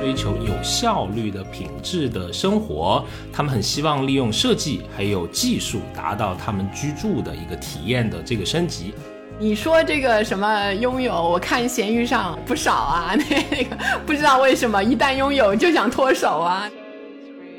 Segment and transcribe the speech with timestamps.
[0.00, 8.92] 追求有效率的品质的生活，他们很希望利用设计还有技术，达到他们居住的一个体验的这个升级。
[9.38, 13.76] 你说这个什么拥有，我看闲鱼上不少啊， 那个
[14.06, 16.70] 不知道为什么一旦拥有就想脱手啊。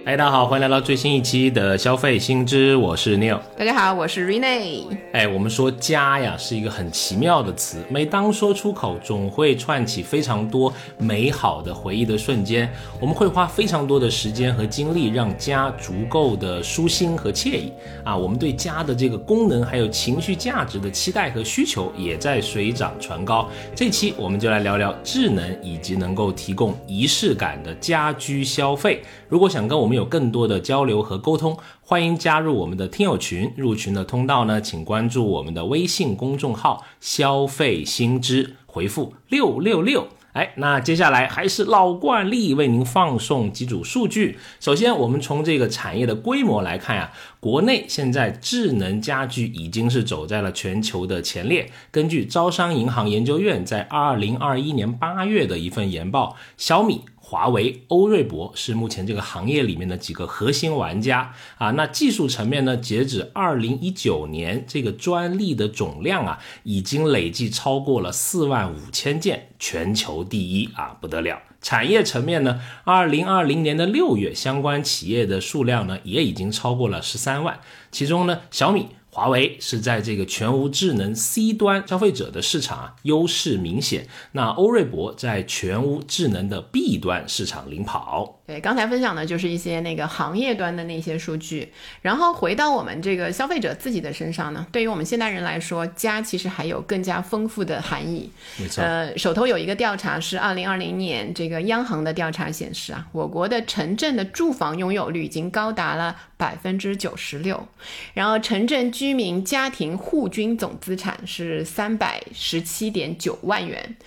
[0.05, 3.39] 哎，大家好，欢迎来到最新一期的消费新知，我是 Neil。
[3.57, 4.83] 大家好，我是 Rene。
[5.13, 12.70] 哎，我们说家呀是一个很奇妙的词，每当说出口，总会串起非常多美好的回忆的瞬间。
[12.99, 17.71] 我们会花非常多的时间和精力，让家足够的舒心和惬意
[18.04, 18.13] 啊。
[18.13, 23.48] 我们对家的这个功能还有情绪价值的期待和需求也在水涨船高。
[23.73, 29.01] 这期我们就来聊聊智能以及能够提供仪式感的家居消费。
[29.29, 33.51] 如果想跟我们有更多的交流和沟通，欢迎加入我们的听友群。
[33.55, 40.07] 入群的通道呢，请关注我们的微信公众号“消费新知”，回复六六六。
[40.34, 44.40] 哎，那接下来还是老惯例，为您放送几组数据。
[44.59, 51.70] 首先，我们从这个产业的规模来看呀，国内现在智能家居已经是走在了全球的前列。
[51.91, 57.01] 根据招商银行研究院在二零二一年八月的一份研报，小米。
[57.34, 61.71] 华为、欧瑞博是目前这个行业里面的几个核心玩家啊。
[61.71, 62.77] 那技术层面呢？
[62.77, 71.41] 截止二零一九年，这个专利的总量啊，已经累计超过了四万五千件，全球第一啊，不得了。
[71.63, 72.61] 产业层面呢？
[72.83, 77.59] 二零二零年的六月，相关企业的数量呢，也已经超过了十三万。
[77.91, 78.89] 其中呢，小米。
[79.16, 88.39] 华为是在这个全屋智能 C 端消费者的市场啊优势明显，那欧瑞博在全屋智能的 B 端市场领跑。
[88.47, 98.31] 对，刚才分享的就是一些那个行业端的那些数据，然后回到我们这个消费者自己的身上呢，对于我们现代人来说，家其实还有更加丰富的含义。
[98.57, 107.68] 没错，呃，手头有一个调查是二零二零年这个央行的调查显示啊，我国的城镇的住房拥有率已经高达了百分之九十六，
[108.16, 113.97] 然后城镇居居民家庭户均总资产是三百十七点九万元，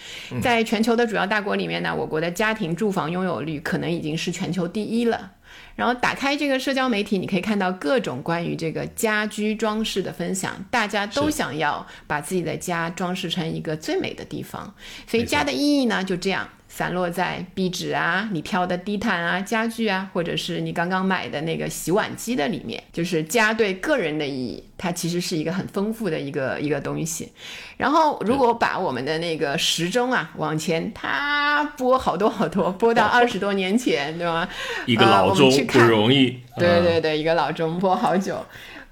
[0.40, 5.32] 在全球的主要大国里面呢，我国的家庭住房拥有率可能已经是全球第一了。
[5.74, 14.74] 然后打开这个社交媒体，你可以看到各种关于这个家居装饰的分享，大家都想要把自己的家装饰成一个最美的地方，
[15.06, 16.48] 所以家的意义呢就这样。
[16.76, 27.32] 散落在壁纸啊，你挑的地毯啊、家具啊，或者是你刚刚买的那个洗碗机的里面，就是家对个人的意义，它其实是一个很丰富的一个一个东西。
[27.78, 34.46] 然后，如果把我们的那个时钟啊往前，它拨好多好多，拨到二十多年前，对吗？
[34.84, 36.38] 一个老钟不容易。
[36.58, 38.44] 对对对，一个老钟拨好久。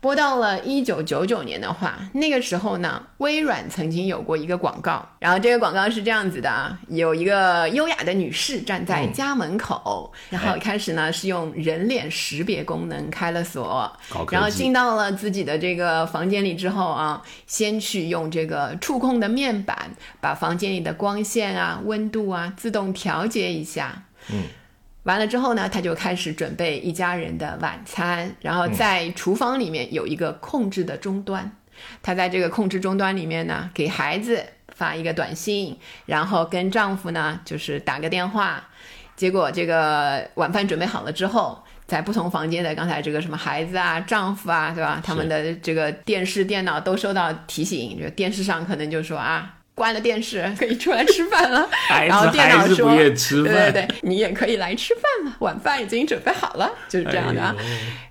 [0.04, 13.91] 播到了一九九九年的话，那个时候呢，微软曾经有过一个广告，然后这个广告是这样子的啊：有一个优雅的女士站在家门口，然后开始呢是用人脸识别功能开了锁，
[14.31, 19.91] 然后进到了自己的这个房间里之后啊，先去用这个触控的面板
[20.21, 24.42] 把房间里的光线啊、温度啊自动调节一下，嗯。
[25.04, 31.50] 完了之后呢，他就开始准备一家人的晚餐，然后在厨房里面有一个控制的终端，
[32.03, 34.44] 他在这个控制终端里面呢，给孩子
[34.75, 38.65] 发一个短信，然后跟丈夫呢就是打个电话，
[39.15, 45.03] 结果这个晚饭准备好了之后，在不同房间的刚才这个什么孩子啊、丈夫啊，对吧？
[45.04, 49.53] 他们的这个电视、电脑都收到提醒，就电视上可能就说啊。
[49.74, 51.68] 关了电视，可以出来吃饭了。
[52.06, 53.10] 然后电脑说：“对
[53.42, 57.54] 对对，你也可以来吃饭了，晚饭已经准备好了。”就是这样的。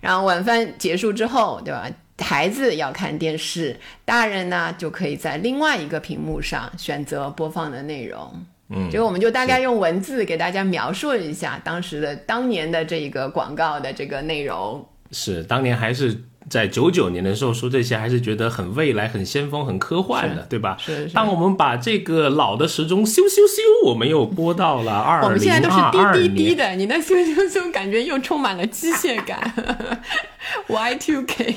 [0.01, 1.90] 然后晚饭结束之后，对吧？
[2.19, 3.75] 孩子要看电视，
[4.06, 8.45] 大人呢就可以在另外一个屏幕上选择播放的内容。
[8.69, 14.85] 嗯，就我们就大概用文字给大家描述一下当时的当年的这个广告的这个内容。
[15.12, 16.22] 是当年还是？
[16.50, 20.78] 在九九年的时候说这些，还是觉得很未来、很先锋、很科幻的，对吧？
[20.80, 21.08] 是。
[21.14, 25.25] 当我们把这个老的时钟咻咻咻，我们又播到了二零二二年。
[25.25, 29.54] 我们现在都是滴滴滴的，你那咻咻咻感觉又充满了机械感。
[30.68, 31.56] Y two K。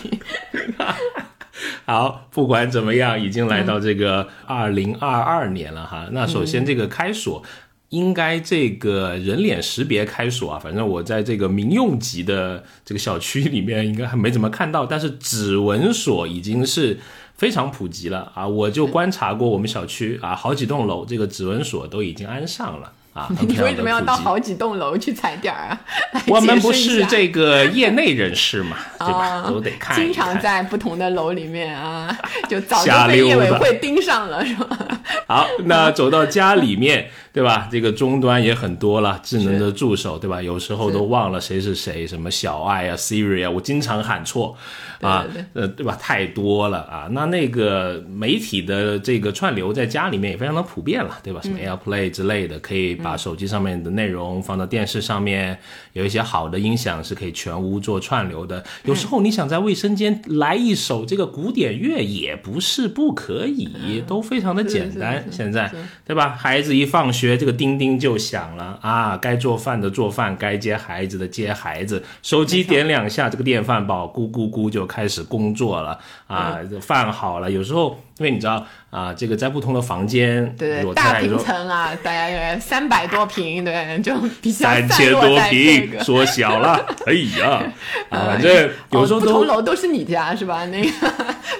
[1.86, 6.08] 好，不管怎么样，已经来到这个二零二二年了哈。
[6.12, 7.42] 那首先这个开锁。
[7.90, 16.98] 应该这个人脸识别开锁啊，反正我在这个民用级的这个小区里面应该还没怎么看到，但是指纹锁已经是
[17.36, 18.46] 非常普及了啊！
[18.46, 22.92] 我就观察过我们小区啊，好几栋楼这个指纹锁都已经安上了。
[23.16, 25.80] 啊，你为什么要到好几栋楼去踩点儿啊？
[26.28, 29.42] 我们不是这个业内人士嘛， 对吧？
[29.48, 29.96] 都得看。
[29.96, 32.14] 经常在不同的楼里面啊，
[32.46, 34.78] 就早就被业委会盯上了，是吧？
[35.26, 37.68] 好，那走到家里面，对吧？
[37.70, 40.40] 这个终端也很多了，智能的助手，对吧？
[40.40, 44.56] 有时候都忘了谁是谁，什么小爱啊、Siri 啊，我经常喊错
[45.02, 45.22] 啊，
[45.52, 45.94] 呃，对吧？
[46.00, 47.08] 太多了啊。
[47.10, 51.42] 那那个媒体的这个串流在家里面也非常的普遍了，对吧？
[51.42, 55.58] 什么 AirPlay 之类的，可以把手机上面的内容放到电视上面，
[55.92, 58.64] 有一些好的音响是可以全屋做串流的。
[58.84, 65.22] 有时候你想在卫生间来一首这个古典乐，也不是不可以，都非常的简单。
[65.30, 65.70] 现在，
[66.06, 66.30] 对吧？
[66.30, 67.25] 孩子一放学。
[67.34, 69.16] 这个叮叮就响了啊！
[69.16, 72.04] 该做饭的做饭，该接孩子的接孩子。
[72.22, 76.58] 手机点两下，这个电饭煲咕咕咕就开始工作了啊！
[76.82, 86.82] 饭好了，有时候因为你知道啊，这个在不同的房间，对对，大平层啊，大概三百多平，对，就比较 三千多平，缩小了。
[87.04, 87.62] 哎呀，
[88.08, 90.64] 啊， 这有时候不同楼都是你家是吧？
[90.66, 90.90] 那个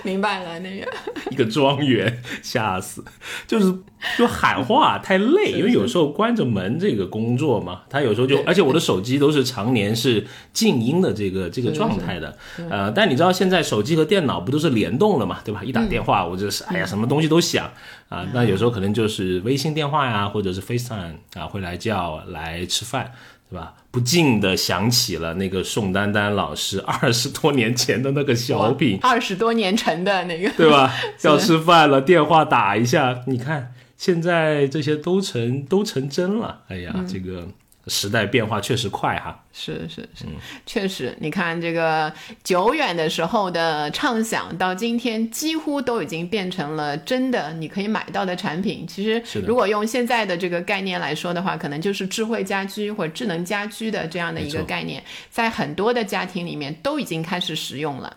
[0.03, 0.87] 明白了，那个
[1.31, 3.05] 一个庄园，吓死，
[3.47, 3.75] 就是
[4.17, 5.51] 就喊话太累。
[5.51, 12.35] 因为有时候关着门这个工作嘛，他有时候就，而且我的手机都是常年是静音的这个这个状态的，
[12.71, 15.63] 呃，但你知道现在手机和电脑不都是联动了嘛，对吧？
[15.63, 17.71] 一打电话我就是哎呀，什么东西都想
[18.09, 23.13] 啊，那有时候可能就是微信电话呀，或者是 FaceTime 啊，会来叫来吃饭，
[23.51, 23.75] 对吧？
[23.91, 30.93] 不禁的想起了那个宋丹丹老师 二十多年前的那个小品，二十多年前的那个，对吧？
[31.25, 33.73] 要吃饭了，电话打一下，你看。
[33.99, 37.49] 现在这些都成都成真了，哎呀，这个
[37.87, 39.43] 时代变化确实快哈。
[39.59, 40.27] 是是是，
[40.67, 42.13] 确实，你看这个
[42.45, 48.87] 久远的时候的畅想，到今天几乎都已经变成了真的，你可以买到的产品。
[48.87, 58.15] 其实，如果用现在的这个概念来说的话，可能就是智慧家居或者智能家居的这样的一个概念，在很多的家庭里面都已经开始使用了。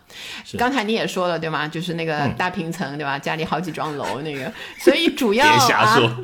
[0.58, 1.66] 刚才你也说了对吗？
[1.66, 3.18] 就是那个大平层对吧？
[3.18, 6.16] 家里好几幢楼那个，所以主要啊，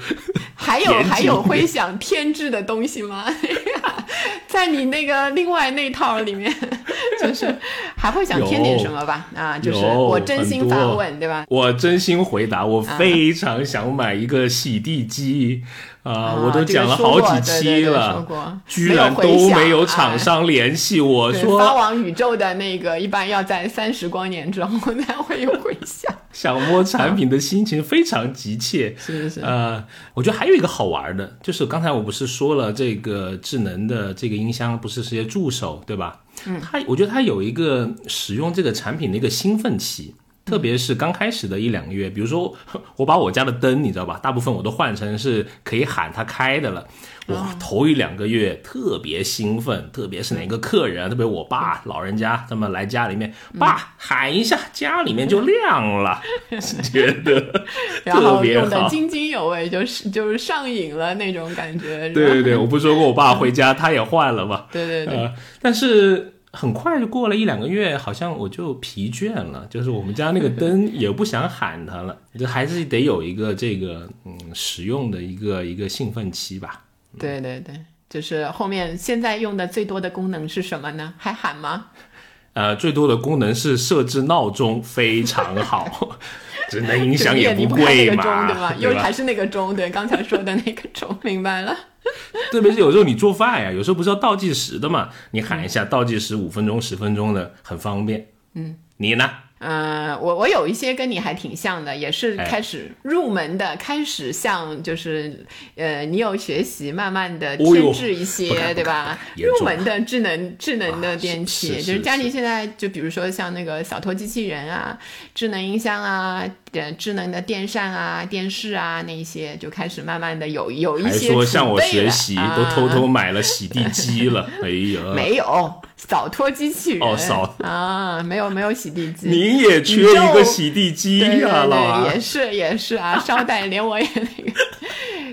[0.55, 3.25] 还有还有会想添置的东西吗？
[4.47, 6.53] 在你那个另外那套里面，
[7.21, 7.55] 就是
[7.97, 9.27] 还会想添点什么吧？
[9.35, 11.45] 啊，就是我真心发问，对吧？
[11.49, 15.63] 我真心回答，我非常想买一个洗地机。
[16.07, 18.25] 啊，我都讲了好几期了，
[18.69, 26.15] 居然都没有厂商联系 我说发往宇宙的那个，一般要在三十光年之后才会有回响。
[26.33, 29.41] 想摸产品的心情非常急切，是是是。
[29.41, 29.83] 呃，
[30.15, 36.21] 我觉得还有一个好玩的，就是刚才我不是说了这个智能的这个音箱，不是是些助手对吧？
[36.47, 40.15] 嗯，它我觉得它有一个使用这个产品的一个兴奋期。
[40.47, 42.55] 特别是刚开始的一两个月，比如说
[42.97, 46.87] 我把我家的灯，你知道吧，大部分我都换成是可以喊它开的了。
[47.27, 56.23] 哇，头一两个月特别兴奋，特别是哪个客人，特别我爸老人家他们来家里面，爸喊一下，家里面就亮了，
[56.93, 57.41] 觉得
[58.07, 62.09] 特别好，津津有味，就是就是上瘾了那种感觉。
[62.11, 64.67] 对对对，我不说过我爸回家他也换了嘛。
[64.71, 66.35] 对对对，但是。
[66.57, 76.83] 很快就过了一两个月，好像我就疲倦了，就是我们家那个灯也不想喊它了， 就还是得有一个这个嗯使用的一个一个兴奋期吧。
[77.19, 77.75] 对对对，
[78.09, 81.15] 就是后面现在用的最多的功能是什么呢？
[81.19, 81.87] 还喊吗？
[82.55, 86.19] 呃，最多的功能是设置闹钟，非常好。
[86.69, 88.75] 只能音响也不贵嘛，对吧？
[88.81, 91.77] 又还是那个钟，对，刚才说的那个钟，明白了。
[92.53, 98.29] 特别是有时候你做饭呀，有时候不是要倒计时的嘛，你喊一下倒计时五分钟、十分钟的，很方便。
[98.55, 99.31] 嗯，你呢？
[99.69, 105.45] 嗯，我我有一些跟你还挺像的，也是开始入门的，开始像就是
[105.75, 109.19] 呃，你有学习，慢慢的添置一些，对吧？
[109.37, 114.97] 入门的智能智能的电器，就是家里现在就比如说像那个扫拖机器人啊，
[115.35, 116.45] 智能音箱啊。
[116.73, 124.47] 呃智能的电扇啊、电视啊，那些就开始慢慢的有有一些还说向我学习，都偷偷买了洗地机了。
[124.63, 129.27] 哎呀，没有扫拖机器人哦，扫啊，没有没有洗地机。
[129.31, 134.53] 你也缺一个洗地机呀，老也是也是啊， 捎带连我也那个。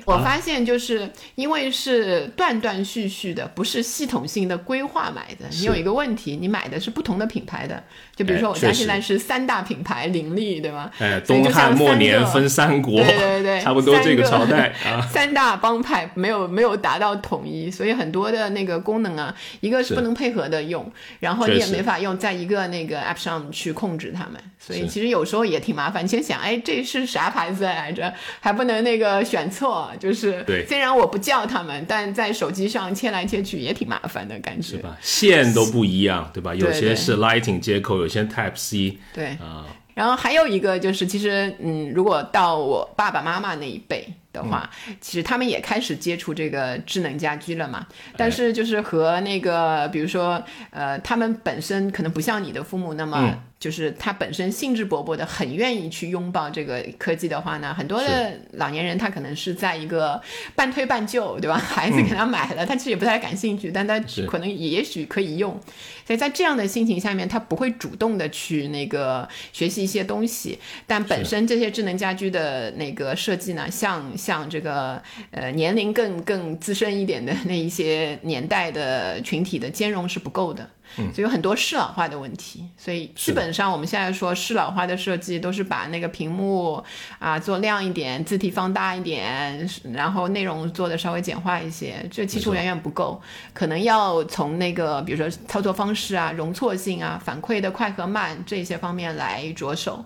[0.05, 5.45] 我发现就是因为是断断续续的，不是系统性的规划买的。
[5.51, 7.81] 你有一个问题，你买的是不同的品牌的。
[8.15, 10.91] 就比如说我家现在是三大品牌林立，对吗？
[10.99, 15.01] 哎，东汉末年分三国，对对对，差不多这个朝代 啊。
[15.01, 26.03] 三大帮派没有没有达到统一，所以很多的那个功能啊，一个是不能配合的用，然后你也没法用在一个那个 app 上去控制它们，所以其实有时候也挺麻烦。
[26.03, 28.13] 你先想，哎，这是啥牌子来着？
[28.39, 30.65] 还不能那个选错，就是对。
[30.65, 34.97] 虽然我不叫他们，但在手机上切来切去也挺麻烦的感觉，是吧？
[35.01, 36.53] 线都不一样，对吧？
[36.53, 37.97] 有些是 Lightning 接口。
[37.97, 44.67] 有些 Type C，对啊，然后还有一个就是，其实嗯，如果到我爸爸妈妈那一辈，的话，
[44.99, 47.85] 其实他们也开始接触这个智能家居了嘛。
[48.17, 53.37] 但是就是和那个，比如说，呃，他们本身可能不像你的父母那么。
[53.59, 60.21] 就是他本身兴致勃勃的，很愿意去拥抱这个科技的话呢，很多的老年人他可能是在一个
[60.53, 61.57] 半推半就，对吧？
[61.57, 63.97] 孩子给他买了，他其实也不太感兴趣，但他
[64.27, 65.57] 可能也许可以用。
[66.05, 70.59] 所以在这样的心情下面，他不会主动的去那个学习一些东西。
[70.85, 80.69] 但本身这些智能家居的那个设计呢，像像这个呃年龄更更资深一点的那一些年代的群体的兼容是不够的。
[80.95, 86.83] 所以有很多适老化的问题，所以基本上我们现在说适老化的设计都是把那个屏幕
[87.19, 93.21] 啊做亮一点，字体放大一点，然后内容做的稍微简化一些，这其实远远不够，
[93.53, 100.05] 可能要从那个比如说操作方式啊、容错性啊、反馈的快和慢这些方面来着手。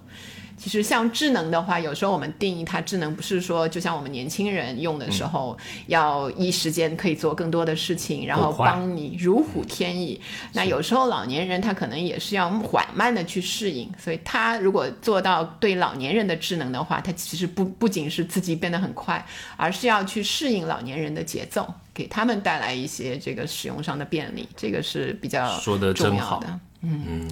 [0.58, 10.20] 其实像智能的话，有时候我们定义它智能，不是说就像我们年轻人用的时候，要一时间可以做更多的事情，然后帮你如虎添翼。
[10.54, 19.24] 那有时候老年人他可能也是要缓慢的去适应，所以他如果做到对老年人的智能的话，他其实不不仅是自己变得很快，
[19.56, 26.60] 而是要去适应老年人的节奏，给他们带来一些这个使用上的便利，这个是比较说的真好的。
[26.82, 27.30] 嗯。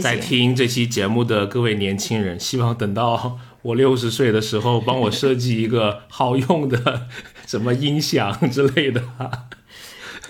[0.00, 7.06] 在听这期节目的各位年轻人，希望等到我六十岁的时候，帮我设计一个好用的
[7.46, 9.02] 什么音响之类的。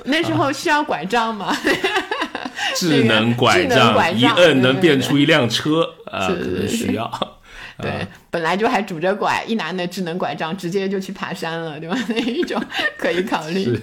[0.06, 1.56] 那时候需要拐杖吗？
[2.74, 7.38] 智能拐杖，一摁能变出一辆车啊，可能需要。
[7.80, 11.96] 对，本来就还拄着拐，一拿那智能拐杖，直接就去爬山了，对吧？
[12.10, 12.60] 那一种
[12.98, 13.78] 可以考虑，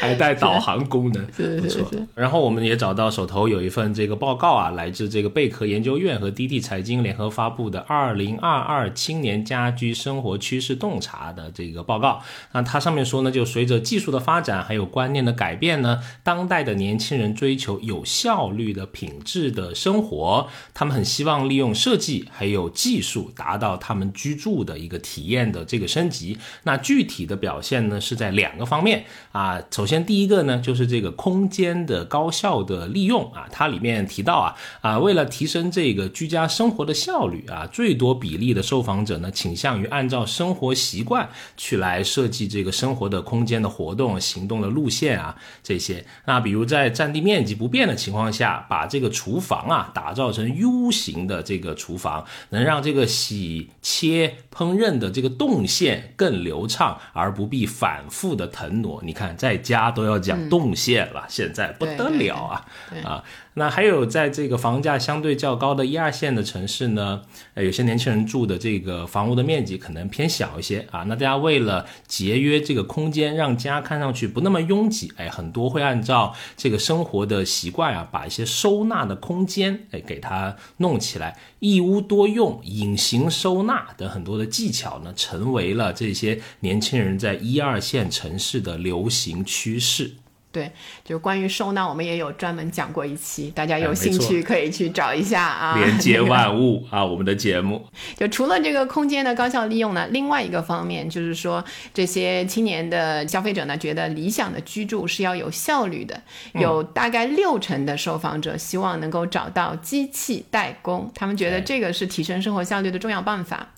[0.00, 2.04] 还带导航功能，是是是。
[2.16, 12.20] 然后我们也找到手头有一份这个报告啊，来自这个贝壳研究院和滴滴财经联合发布的《二零二二青年家居生活趋势洞察》的这个报告。
[12.50, 23.12] 那它上面说呢，就随着技术的发展，还有观念的改变呢，当代的年轻人追求有效率的品质的生活，他们很希望利用设计还有技术。
[23.36, 29.62] 达到他他们居住的一个体验的这个升级，那具体的表现呢是在两个方面啊。
[29.70, 46.02] 首先第一个呢就是这个空间的高效的利用啊，它里面提到啊啊，为了提升这个居家生活的效率啊，最多比例的受访者呢倾向于按照生活习惯去来设计这个生活的空间的活动、行动的路线啊这些。
[46.24, 53.02] 那比如在占地面积不变的情况下，把这个厨房啊打造成 U 型的这个厨房，能让这个。
[53.02, 59.02] 洗切烹饪的这个动线更流畅，而不必反复的腾挪。
[59.04, 62.66] 你看，在家都要讲动线了，现在不得了啊
[63.04, 63.24] 啊！
[63.54, 71.02] 那还有在这个房价相对较高的一二线的城市呢，呃，有些年轻人住的这个房屋的面积可能偏小一些啊。
[71.02, 90.12] 那大家为了节约这个空间，让家看上去不那么拥挤，哎，很多会按照这个生活的习惯啊，把一些收纳的空间，哎，给它弄起来，一屋多用、隐形收纳等很多的技巧呢，成为了这些年轻人在一二线城市的流行趋势。
[90.52, 90.70] 对，
[91.02, 95.78] 就关于收纳，我们也有专门讲过一期，大家有兴趣可以去找一下啊。
[95.78, 97.84] 连接 万物啊，我们的节目。
[98.16, 106.20] 就除了这个空间的高效利用呢，另外一个方面就是说，这些青年的消费者呢，觉得理想的居住是要有效率的，
[106.52, 113.68] 有大概六成的受访者希望能够找到机器代工，他们觉得这个是提升生活效率的重要办法。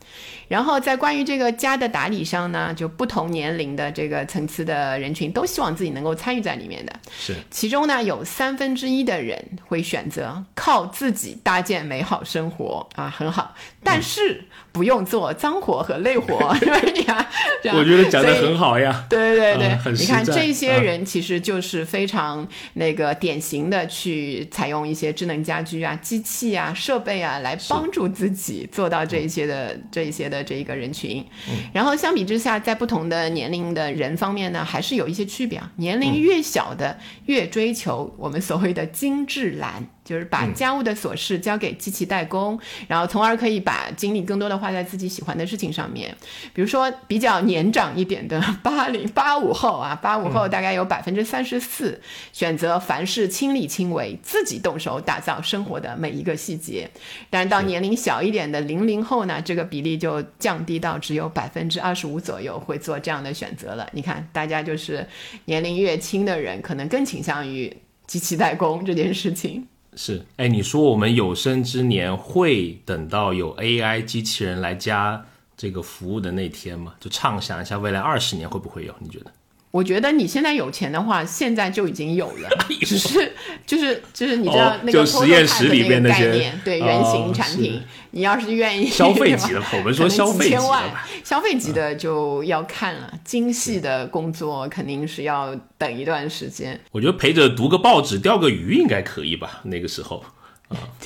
[0.48, 6.92] 然后在关于这个家的打理上呢，就不同年龄的这个层次的人群都希望自己能够参与在里面的。
[7.16, 17.26] 是，其中呢有三分之一的人会选择靠自己搭建美好生活啊，很好，但是不用做脏活和累活， 对呀。
[17.72, 19.06] 我觉得讲的很好呀。
[19.08, 30.34] 对对对对，你看这些人其实就是非常那个典型的去采用一些智能家居啊、机器啊、设备啊来帮助自己做到这一些的这一些的。
[30.34, 31.24] 的这一个人群，
[31.72, 35.70] 然后相比之下，在不同的年龄的人方面呢，还是有一些区别啊。
[35.76, 39.86] 年龄越小的，越追求我们所谓的精致蓝。
[40.04, 46.14] 就是把家务的琐事交给机器代工，然后从而可以把精力更多的花在自己喜欢的事情上面。
[46.52, 52.00] 比如说比较年长一点的八零 八五后啊，八五后大概有百分之三十四
[52.32, 56.88] 选择凡事亲力亲为，自己动手打造生活的每一个细节。
[57.30, 63.88] 但是到年龄小一点的零零后呢，这个比例就降低到只有百分之二十五左右会做这样的选择了。
[63.92, 65.06] 你看，大家就是
[65.46, 67.75] 年龄越轻的人，可能更倾向于
[68.06, 69.66] 机器代工这件事情。
[69.96, 75.24] 是，哎，你说我们有生之年会等到有 AI 机器人来加
[75.56, 76.94] 这个服务的那天吗？
[77.00, 78.94] 就畅想一下未来二十年会不会有？
[78.98, 79.26] 你觉得？
[79.70, 82.48] 我觉得你现在有钱的话，现在就已经有了，
[82.86, 83.32] 只是
[83.66, 87.82] 就是就是你知道那个哦就实验室里边那些对哦原型产品，
[88.14, 90.94] 你要是愿意消费级的，我们说消费级的。
[91.25, 96.80] 消费级的就要看了，精细的工作肯定是要等一段时间。
[96.92, 99.61] 我觉得陪着读个报纸、钓个鱼应该可以吧？
[99.64, 100.25] 那个时候，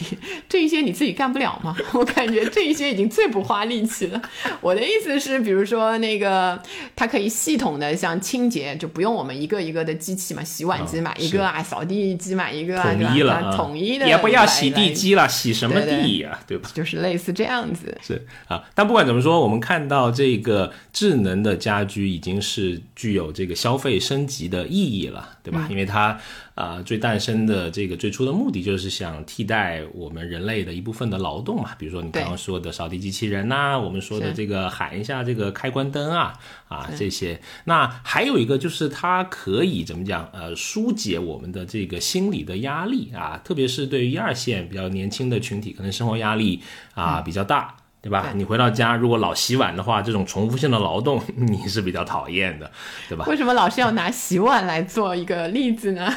[0.49, 1.77] 这一些你自己干不了吗？
[1.93, 4.21] 我感觉这一些已经最不花力气了。
[4.61, 6.61] 我的意思是，比如说那个，
[6.95, 16.71] 它可以系统的像清洁，就不用我们一个一个的机器嘛，洗碗机买一个啊，扫地机买一个啊，统一了啊，统一的也不要洗地，机了，洗什么地呀、对吧？
[16.75, 17.97] 就是类似这样子。
[18.01, 25.67] 是啊，但不管怎么说，我们看到这个智能的家居已经是具有这个消费升级的意义了，对吧？
[25.71, 26.19] 因为它
[26.59, 36.35] 啊、最诞生的这个最初的目的就是想替代我们人类的一部分的劳动嘛，比如说你刚刚说的扫地机器人呐、我们说的这个喊一下这个开关灯啊
[36.67, 37.41] 啊这些。
[37.63, 40.29] 那还有一个就是它可以怎么讲？
[40.33, 46.61] 呃，疏解我们的这个心理的压力啊，特别是对于一二线比较年轻的群体，可能生活压力
[46.95, 47.77] 啊、比较大。
[48.01, 48.33] 对吧？
[48.35, 52.71] 你回到家，如果老洗碗的话，这种重复性的劳动 你是比较讨厌的，
[53.09, 53.25] 对吧？
[53.27, 56.15] 为什么老是要拿洗碗来做一个例子呢？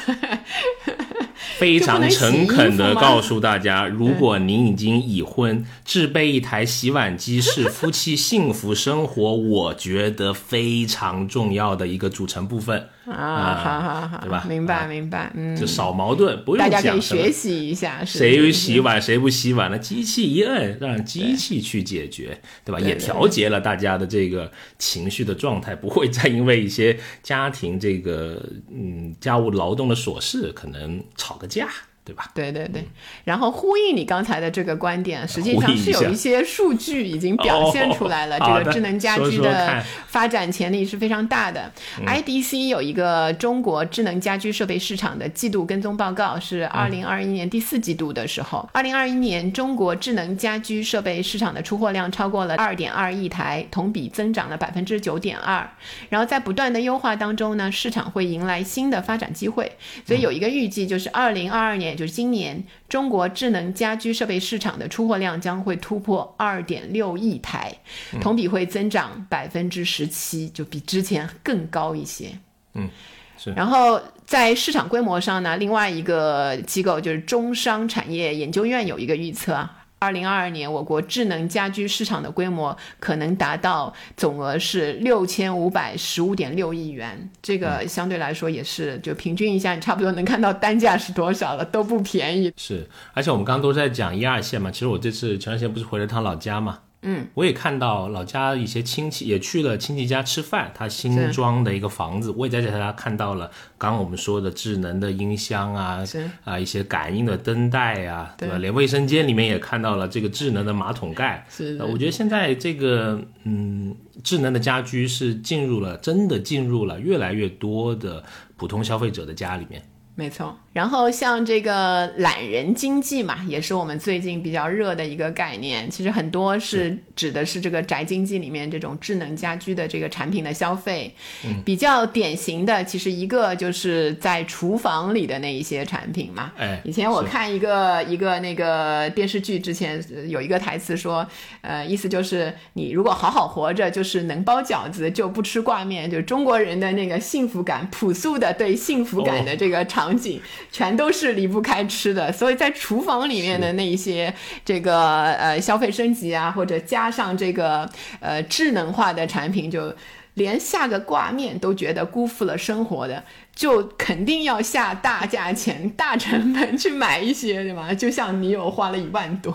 [1.58, 12.88] 非常诚恳的告诉大家，如果您已经已婚，置备一台洗碗机是夫妻幸福生活，我觉得非常重要的一个组成部分。
[13.04, 19.76] 啊，好好好，对吧明白啊明白，嗯，就少矛盾，不用大家可以学习一下，谁洗碗谁不洗碗呢？
[19.76, 22.78] 机器一摁，让机器去解决，对吧？
[22.78, 24.48] 也调节了大家的这个
[24.78, 28.40] 情绪的状态，不会再因为一些家庭这个
[28.72, 31.70] 嗯家务劳动的琐事，可能吵吵个架，
[32.04, 32.30] 对吧？
[32.34, 32.84] 对对对，
[33.24, 41.72] 然后呼应你刚才的这个观点，实际上是有一些数据已经表现出来了，这个智能家居的发展潜力是非常大的。
[42.04, 55.68] IDC 有一个中国智能家居设备市场的季度跟踪报告，是二零二一年第四季度的时候，二零二一年中国智能家居设备市场的出货量超过了二点二亿台，同比增长了百分之九点二。
[56.08, 59.70] 然后在不断的优化当中呢，市场会迎来新的发展机会，
[60.04, 67.72] 所以有一个预计，就是二零二二年，也就是今年，中国智能家居设备市场的出货量将会突破二点六亿台，
[68.20, 72.30] 同比会增长百分之十七，就比之前更高一些。
[72.74, 72.88] 嗯，
[73.36, 79.81] 是然后在市场规模上呢，另外一个机构就是中商产业研究院有一个预测啊。
[80.02, 92.52] 二零二二年，我国智能家居市场的规模可能达到总额是六千五百十五点六亿元，这个相对来说也是就平均一下，你差不多能看到单价是多少了，都不便宜。
[92.56, 108.56] 是，而且我们刚刚都在讲一二线嘛，其实我这次前段时间不是回了趟老家嘛，嗯，我也看到老家一些亲戚也去了亲戚家吃饭，他新装的一个房子，我也在他家看到了刚刚我们说的智能的音箱啊，是啊一些感应的灯带啊，对吧？
[108.58, 111.44] 连卫生间里面也看到了这个智能的马桶盖。
[111.50, 118.22] 是呃我觉得现在这个嗯，智能的家居是进入了，真的进入了越来越多的
[118.56, 119.82] 普通消费者的家里面。
[120.14, 125.90] 没错，然后像这个懒人经济嘛，也是我们最近比较热的一个概念。
[125.90, 131.14] 其实很多是指的是这个宅经济里面这种智能家居的这个产品的消费。
[131.44, 136.52] 嗯比较典型的，其实一个就是在厨房里的那一些产品嘛。
[136.56, 141.26] 哎，以前我看一个一个那个电视剧之前呃有一个台词说，
[141.60, 152.32] 呃，意思就是你如果好好活着，就是能包饺子就不吃挂面，就中国人的那个幸福感，朴素的对幸福感的这个场景，全都是离不开吃的。
[152.32, 154.32] 所以在厨房里面的那一些
[154.64, 157.88] 这个呃消费升级啊，或者加上这个
[158.20, 159.94] 呃智能化的产品，就
[160.34, 163.22] 连下个挂面都觉得辜负了生活的。
[163.54, 167.92] 就肯定要下大价钱、大成本去买一些，对吗？
[167.92, 169.54] 就像你有花了一万多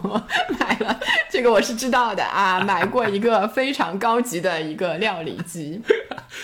[0.60, 1.00] 买了，
[1.32, 5.82] 这个我是知道的啊，买过一个非常高级的一个料理机，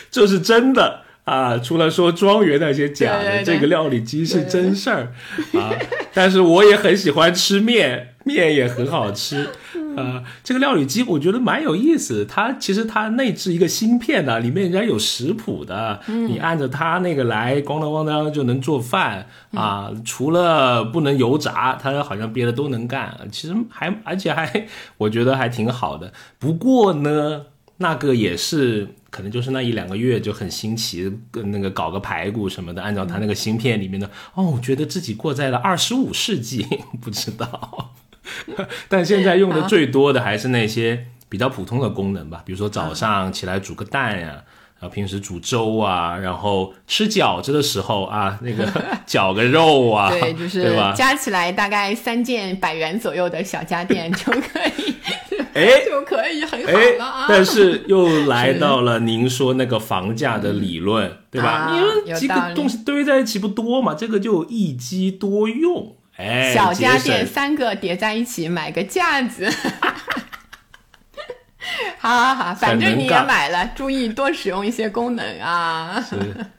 [0.10, 1.58] 这是真的 啊！
[1.58, 5.14] 除了说庄园那些假的，对对对这个料理机是真事儿
[5.54, 5.72] 啊。
[6.14, 9.48] 但是我也很喜欢吃面， 面也很好吃。
[9.96, 19.92] 呃，这个料理机我觉得蛮有意思，它其实它内置一个芯片的，里面人家有食谱的，你按着它那个来，咣当咣当就能做饭啊。
[20.04, 23.16] 除了不能油炸，它好像别的都能干。
[23.32, 26.12] 其实还而且还我觉得还挺好的。
[26.40, 27.44] 不过呢，
[27.78, 36.66] 那个也是可能就是那一两个月就很新奇，跟那个搞个排骨什么的，按照他那个芯片里面的，哦，我觉得自己过在了二十五世纪，
[37.00, 37.94] 不知道。
[38.90, 44.28] 但现在用的最多的还是那些比较普通的功能吧，比如说早上起来煮个蛋呀、
[44.80, 48.68] 然后平时煮粥啊，然后吃饺子的时候啊，那个
[49.06, 50.92] 绞个肉啊，对，就是对吧？
[50.98, 54.96] 加起来大概三件百元左右的小家电就可以，
[55.54, 61.50] 哎就可以很好哎了啊。，但是又来到了您说那个房价的理论，对吧？
[61.50, 61.80] 啊你
[62.12, 69.48] 们几个东西堆在一起不多嘛，这个就一机多用，哎，小家电三个叠在一起，买个架子。
[72.04, 76.04] 好好好，反正你也买了，注意多使用一些功能啊。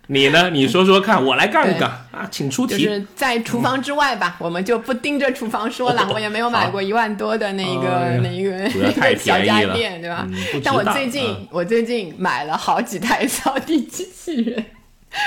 [0.06, 0.48] 你呢？
[0.48, 2.82] 你说说看，我来杠杠啊，请出题。
[2.82, 6.08] 就是在厨房之外吧，我们就不盯着厨房说了。
[6.14, 10.26] 我也没有买过一万多的那个、哎呀那个主要太 小家电，对吧？
[10.26, 14.64] 嗯但我最近、嗯我最近买了好几台扫地机器人。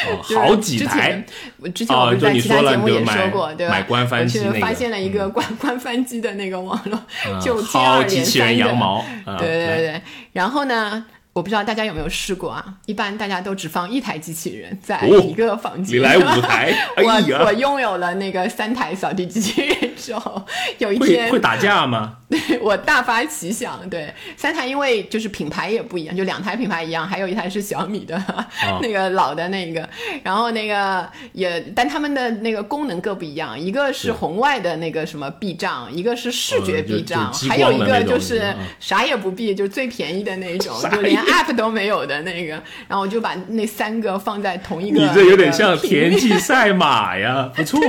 [0.10, 1.23] 哦 好几台，
[1.58, 3.73] 我之前我不是哦你在其他节目也说过，对吧？
[3.73, 8.71] 买官翻机发现了一个官 官翻机的那个网络，嗯就接二机器人连三的。
[8.73, 10.02] 羊毛，啊对对对，
[10.34, 11.06] 然后呢，
[11.38, 12.65] 我不知道大家有没有试过啊？
[12.88, 16.00] 一般大家都只放一台机器人在哦一个房间。
[16.00, 20.43] 你来五台，哎我我，拥有了那个三台扫地机器人之后，
[20.80, 22.15] 有一天会打架吗？
[22.28, 29.88] 对 我大发奇想，对三台，因为就是品牌也不一样，就两台品牌一样，还有一台是小米的、哦那个老的那个，
[30.23, 42.54] 然后那个也，但他们的那个功能各不一样，一个是红外的那个什么避障，一个是视觉避障，还有一个就是嗯啥也不避，就最便宜的那种，啥就连也 app 都没有的那个，
[42.88, 47.80] 然后我就把那三个放在同一个，你这有点像田忌赛马呀，不错。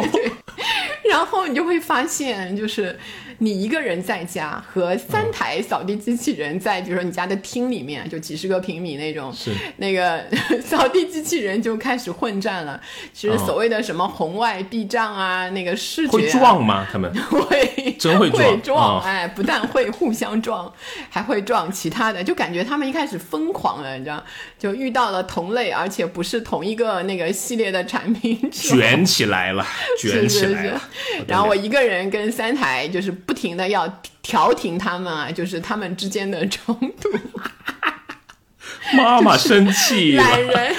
[1.10, 2.98] 然后你就会发现，就是
[3.38, 9.52] 你一个人在家和三台扫地机器人在，比如说你家的厅里面，就几十个平米那种，是。
[9.76, 10.24] 那个
[10.64, 12.80] 扫地机器人就开始混战了。
[13.12, 16.86] 其实所谓的什么红外避障啊，那个视觉、啊、会撞吗？
[16.90, 17.12] 他们？
[17.30, 18.62] 会真会撞。
[18.62, 19.02] 撞，哦。
[19.04, 20.72] 哎，不但会互相撞，
[21.08, 24.22] 还会撞其他的，就感觉他们一开始疯狂了，你知道，
[24.58, 29.64] 就遇到了同类，而且不是同一个那个系列的产品，卷起来了，
[30.00, 30.80] 卷起来了。
[31.08, 31.24] 是是是。
[31.28, 33.86] 然后我一个人跟三台就是不停的要
[34.22, 37.10] 调停他们啊，就是他们之间的冲突。
[38.96, 40.22] 妈妈生气了。
[40.22, 40.74] 懒人，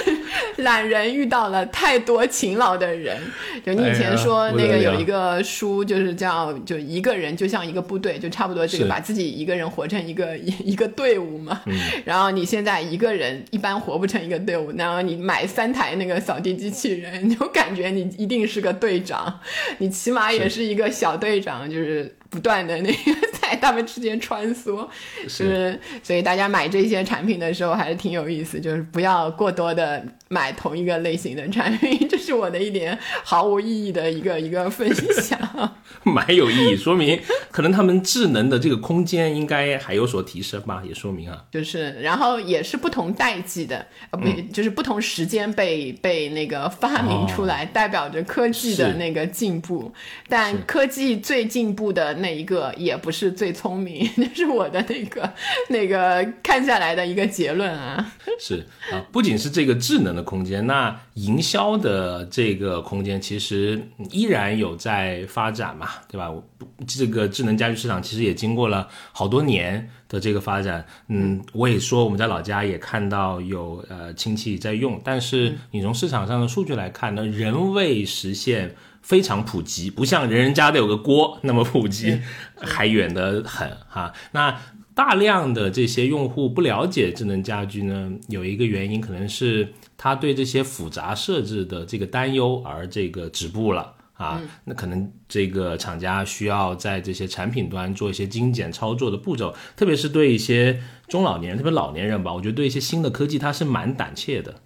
[0.58, 3.16] 懒人遇到了太多勤劳的人。
[3.64, 11.60] 就你以前说那个有一个书，就是叫就一个人就像一个部队，就差不多这个是把自己一个人活成一个一 一个队伍嘛。
[11.66, 19.38] 嗯然后你现在一个人一般活不成一个队伍，然后你买三台那个扫地机器人，就感觉你一定是个队长，
[19.78, 22.16] 你起码也是一个小队长，就是。
[22.30, 24.86] 不断的那个在他们之间穿梭，
[25.28, 25.78] 是。
[26.02, 35.38] 所以大家买这些产品的时候还是挺有意思，就是不要过多的买同一个类型的产品，这是我的一点毫无意义的一个一个分享。
[36.04, 49.92] 蛮有意义，说明可能他们智能的这个空间应该还有所提升吧，也说明啊，就是，然后也是不同代际的，呃，不，就是不同时间被被那个发明出来，代表着科技的那个进步。
[50.28, 55.32] 但科技最进步的那一个也不是最聪明， 这是我的那个
[55.68, 58.12] 那个看下来的一个结论啊。
[58.38, 63.80] 是啊，不仅是这个智能的空间，那营销的这个空间其实
[64.10, 66.30] 依然有在发展嘛，对吧？
[66.30, 78.74] 我不这个智能家居市场其实也经过了好多年的这个发展，嗯，我也说我们在老家也看到有呃亲戚在用，但是你从市场上的数据来看呢，仍未实现。
[79.02, 82.20] 非常普及，不像人人家都有个锅 那么普及，
[82.60, 84.12] 还远得很哈。
[84.32, 84.60] 那
[84.94, 93.94] 大量的这些用户不了解智能家居呢，有一个原因可能是他对这些复杂设置的这个担忧而这个止步了。
[94.20, 104.56] 啊，那可能这个厂家需要在这些产品端做一些精简操作的步骤，特别是对一些中老年人，特别老年人吧，我觉得对一些新的科技他是蛮胆怯的。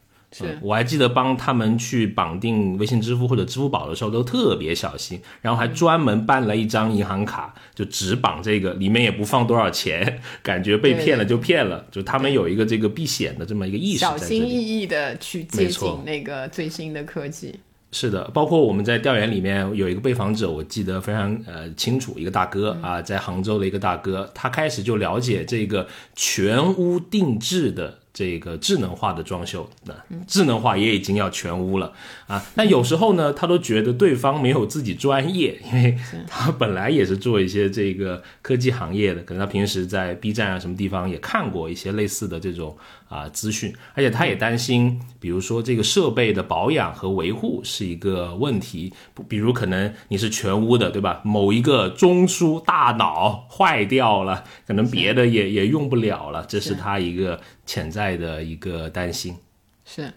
[0.61, 14.17] 我还记得帮他们去绑定微信支付或者支付宝的时候，都特别小心，然后还专门办了一张银行卡，就只绑这个，里面也不放多少钱， 感觉被骗了就骗了，就他们有一个这个避险的这么一个意识小。
[14.17, 17.55] 心翼翼的去接近那个最新的科技。
[17.93, 29.95] 是的，包括我们在调研里面有一个被访者，我记得非常呃清楚，一个大哥啊，在杭州的一个大哥，他开始就了解这个全屋定制的这个智能化的装修，那
[30.27, 31.93] 智能化也已经要全屋了
[32.29, 32.41] 啊。
[32.55, 35.99] 但有时候呢，他都觉得对方没有自己专业，因为
[36.29, 42.77] 他本来也是做一些这个科技行业的，可能他平时在 B 站啊什么地方也看过一些类似的这种
[43.09, 48.93] 啊资讯，而且他也担心，比如说这个设备的保养和维护是一个问题，
[49.29, 51.21] 比如可能你是全屋的，对吧？
[51.25, 59.37] 某一个中枢大脑坏掉了，可能别的也也用不了了，这是他一个潜在的一个担心。
[59.87, 60.11] 是，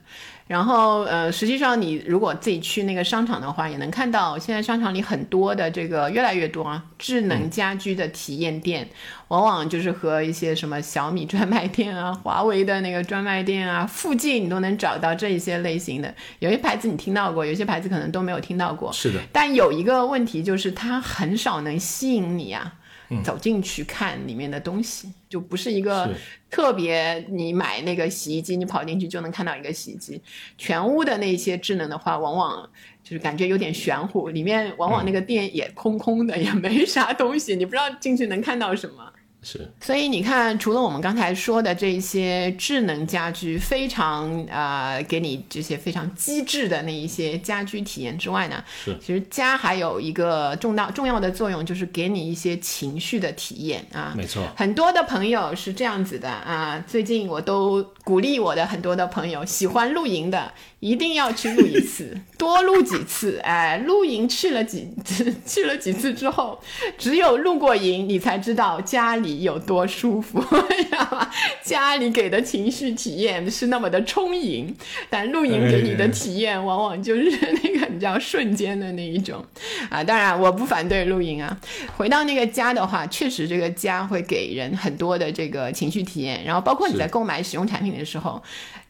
[0.47, 8.87] 然后呃，实际上你如果自己去那个商场的话，也能看到现在商场里很多的这个越来越多啊，智能家居的体验店，
[9.27, 16.15] 往往就是和一些什么小米专卖店啊、华为的那个专卖店啊，附近你都能找到这一些类型的。
[16.39, 18.89] 有些牌子你听到过，有些牌子可能都没有听到过。
[18.93, 22.75] 是的，但有一个问题就是它很少能吸引你啊。
[23.23, 26.13] 走进去看里面的东西，就不是一个
[26.49, 30.21] 特别你买那个洗衣机，你跑进去就能看到一个洗衣机。
[30.57, 32.69] 全屋的那些智能的话，往往
[33.03, 39.13] 就是感觉有点玄乎，里面往往那个店也空空的，也没啥东西，你不知道进去能看到什么。
[39.43, 54.13] 是，所以你看，除了我们刚才说的这些智能家居，非常啊，给你这些非常机智的那一些家居体验之外呢，是，其实家还有一个重大重要的作用，就是给你一些情绪的体验啊。
[54.17, 60.51] 没错，很多的朋友是这样子的啊，最近我都鼓励我的很多的朋友，喜欢露营的。
[60.87, 63.39] 一定要去露一次， 多露几次。
[63.43, 66.59] 哎，露营去了几次， 去了几次之后，
[66.97, 71.29] 只有露过营，你才知道家里有多舒服， 知道吗？
[71.61, 74.73] 家里给的情绪体验是那么的充盈，
[75.09, 77.23] 但露营给你的体验往往就是
[77.63, 79.43] 那个你知道瞬间的那一种
[79.89, 80.03] 啊。
[80.03, 81.57] 当然，我不反对露营啊。
[81.97, 88.41] 回到那个家的话，确实这个家会给人很多的这个情绪体验，然后包括你在购买使用产品的时候。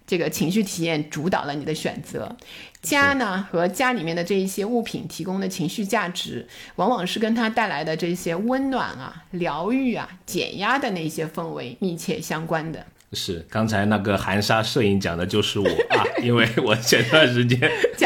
[0.07, 2.33] 这个情绪体验主导了你的选择，
[2.81, 12.85] 家呢和家里面的这一些物品提供的情绪价值，往往是跟它带来的这些温暖啊、疗愈啊、减压的那些氛围密切相关的。
[13.13, 17.59] 是刚才那个含沙摄影讲的就是我啊， 因为我前段时间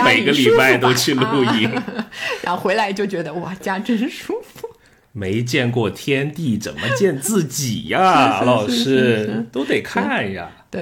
[0.04, 1.72] 每个礼拜都去露营，
[2.42, 4.68] 然后回来就觉得哇，家真舒服。
[5.12, 8.42] 没见过天地，怎么见自己呀？
[8.46, 10.82] 老师都得看呀，对。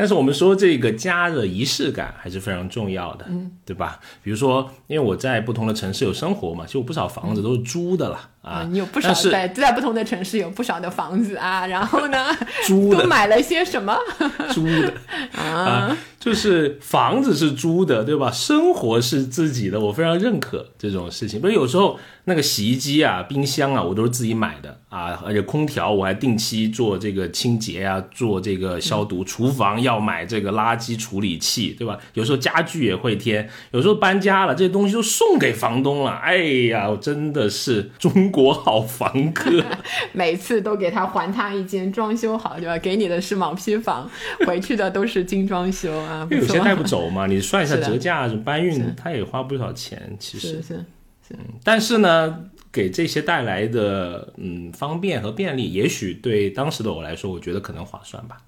[0.00, 4.00] 但是我们说这个家的仪式感还是非常重要的，嗯，对吧？
[4.22, 8.66] 比如说，因为我在不同的城市有生活嘛，其实我不少房子都是租的了啊。
[8.70, 12.26] 你有不少在在不同的城市有不少的房子啊，然后呢，
[12.66, 13.96] 租的都买了些什么？
[14.52, 14.94] 租的
[15.36, 15.96] 啊。
[16.20, 18.30] 就是房子是租的，对吧？
[18.30, 21.40] 生活是自己的，我非常认可这种事情。
[21.40, 29.24] 不是有时候那个洗衣机啊、冰箱啊，我都是自己买的啊，而且空调我还定期做这个清洁啊，做这个消毒。
[29.24, 31.96] 厨房要买这个垃圾处理器，对吧？
[32.12, 36.10] 有时候家具也会添，有时候搬家了，这些东西都送给房东了。
[36.10, 36.36] 哎
[36.68, 39.62] 呀，我真的是 中国好房客，
[40.12, 42.78] 每次都给他还他一间装修好，对吧？
[42.78, 44.08] 给你的是毛坯房，
[44.46, 46.26] 回去的都是精装修啊。
[46.30, 50.16] 有些带不走嘛， 你算一下折价，搬运，他也花不少钱。
[50.18, 50.84] 其实是是，
[51.30, 58.38] 嗯，但是呢，给这些带来的嗯方便和便利，也许对当时的我来说，我觉得可能划算吧。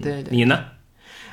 [0.00, 0.58] 对对，你呢？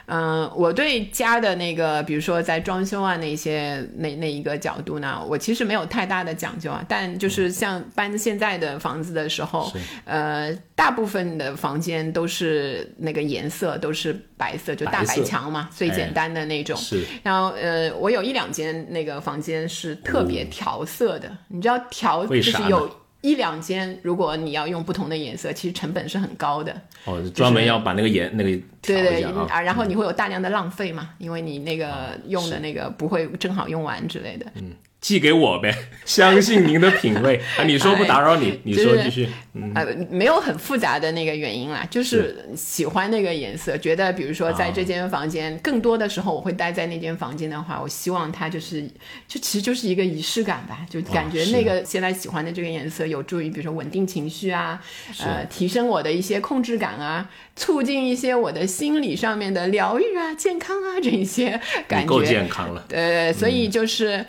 [0.08, 6.84] 嗯，我对家的那个，比如说在装修啊那些那那一个角度呢，我其实没有太大的讲究啊。
[6.88, 9.72] 但就是像搬现在的房子的时候，
[10.06, 16.78] 呃，大部分的房间都是那个颜色都是白色，就大白墙嘛，最简单的那种。
[16.78, 17.04] 是。
[17.22, 22.90] 然后呃，我有一两间那个房间是特别调色的，你知道调就是有。
[23.22, 26.76] 一两间，如果你要用不同的颜色，其实成本是很高的。
[27.06, 28.50] 哦，专门要把那个颜那个
[28.82, 31.10] 对对啊，然后你会有大量的浪费嘛？
[31.18, 34.46] 因为你那个用的那个不会正好用完之类的。
[34.56, 34.72] 嗯。
[35.00, 35.74] 寄给我呗，
[36.06, 37.64] 相信您的品味 啊！
[37.64, 39.30] 你说不打扰你，你说继续。
[39.74, 48.84] 呃，没有很复杂的那个原因啦，就是喜欢那个颜色，觉得比如说在这间房间，更多的时候我会待在那间房间的话，我希望它就是，
[49.28, 54.80] 就其实就是一个仪式感吧，就感觉那个现在喜欢的这个颜色有助于，比如说稳定情绪啊，
[55.20, 62.08] 呃，提升我的一些控制感啊，促进一些我的心理上面的疗愈啊、健康啊这一些感觉。
[62.08, 62.86] 够健康了。
[62.88, 64.24] 对，所以就是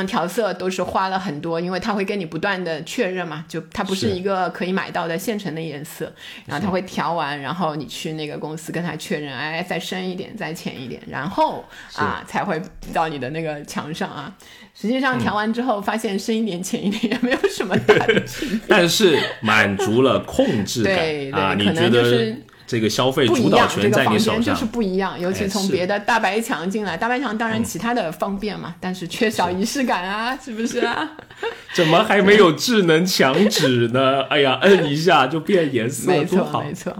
[0.00, 0.10] 像。
[0.10, 6.12] 调色都是花了很多，因为它会跟你不断的确认嘛，就它不是一个可以买到的现成的颜色，
[6.46, 12.60] 然后它会调完，然后你去那个公司跟他确认，哎，再深一点，再浅一点，然后啊才会
[12.92, 14.34] 到你的那个墙上啊。
[14.74, 20.96] 实际上调完之后，发现深一点、浅一点 也没有什么大的区别， 但是满足了控制感
[21.40, 22.34] 啊，你觉得？
[22.70, 24.40] 这个消费主导权在你手上。
[24.40, 31.10] 间就是不一样，尤其从别的大白墙进来，大白墙当然其他的方便嘛，但是缺少仪式感啊，是不是啊？
[31.74, 34.22] 怎么还没有智能墙纸呢？
[34.30, 36.72] 哎呀，摁一下就变颜色，没错，没！
[36.72, 36.94] 错。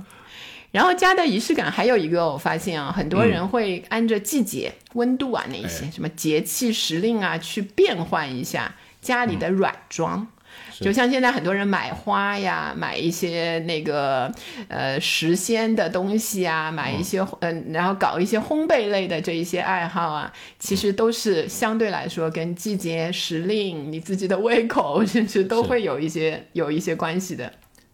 [0.73, 10.19] 然后家的仪式感还有一个，我发现啊，很多人会按着季节、温度啊那些、哎什么节气时令啊去变换一下家里的软装。
[10.21, 10.40] 是
[10.81, 14.33] 就像现在很多人买花呀，买一些那个
[14.69, 27.53] 呃时鲜的东西啊，买一些嗯、然后搞一些烘焙类的这一些爱好啊，其实都是相对来说跟季节时令、你自己的胃口， 甚至都会有一些有一些关系的。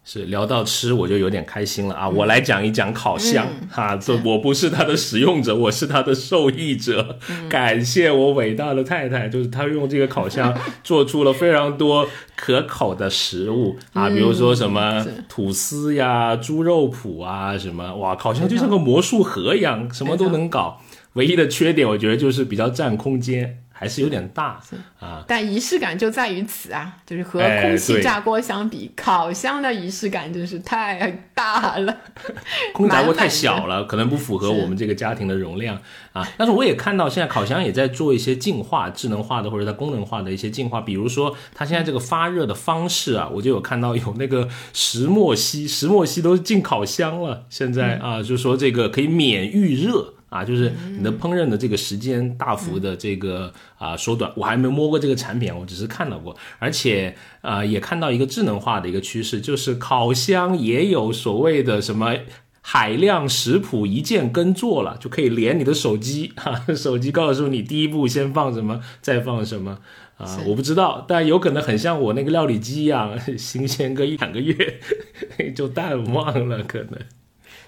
[0.09, 2.07] 是聊到吃，我就有点开心了啊！
[2.07, 7.19] 我来讲一讲烤箱哈，这我不是它的使用者，我是它的受益者。
[7.49, 20.79] 感谢我伟大的太太，就是她用这个烤箱 做出了非常多可口的食物啊，比如说什么吐司呀、猪肉脯啊，什么哇，烤箱就像个魔术盒一样，什么都能搞。
[21.15, 24.59] 唯一的缺点，我觉得就是比较占空间，还是有点大
[24.99, 25.23] 啊。
[25.27, 31.97] 但仪式感就在于此啊，就是和哎空气炸锅相比，烤箱的仪式感真是太大了。
[32.73, 35.79] 空气炸锅太小了，可能不符合我们这个家庭的容量
[36.13, 36.27] 啊。
[36.37, 47.43] 但是我也看到现在烤箱也在做一些进化、智能化的或者它功能化的一些进化，比如说它现在这个发热的方式啊，我就有看到有那个石墨烯，石墨烯都进烤箱了。
[47.49, 50.13] 现在啊，就说这个可以免预热。
[50.29, 62.13] 啊，就是你的烹饪的这个时间大幅的这个啊缩短，我还没摸过这个产品，我只是看到过，而且啊也看到一个智能化的一个趋势，就是烤箱也有所谓的什么
[62.61, 69.79] 海量食谱一键跟做了，就可以连你的手机 哈、手机告诉你第一步先放什么，再放什么
[70.17, 74.81] 啊，我不知道，但有可能很像我那个料理机一样，新鲜个一两个月
[75.55, 76.99] 就淡忘了可能。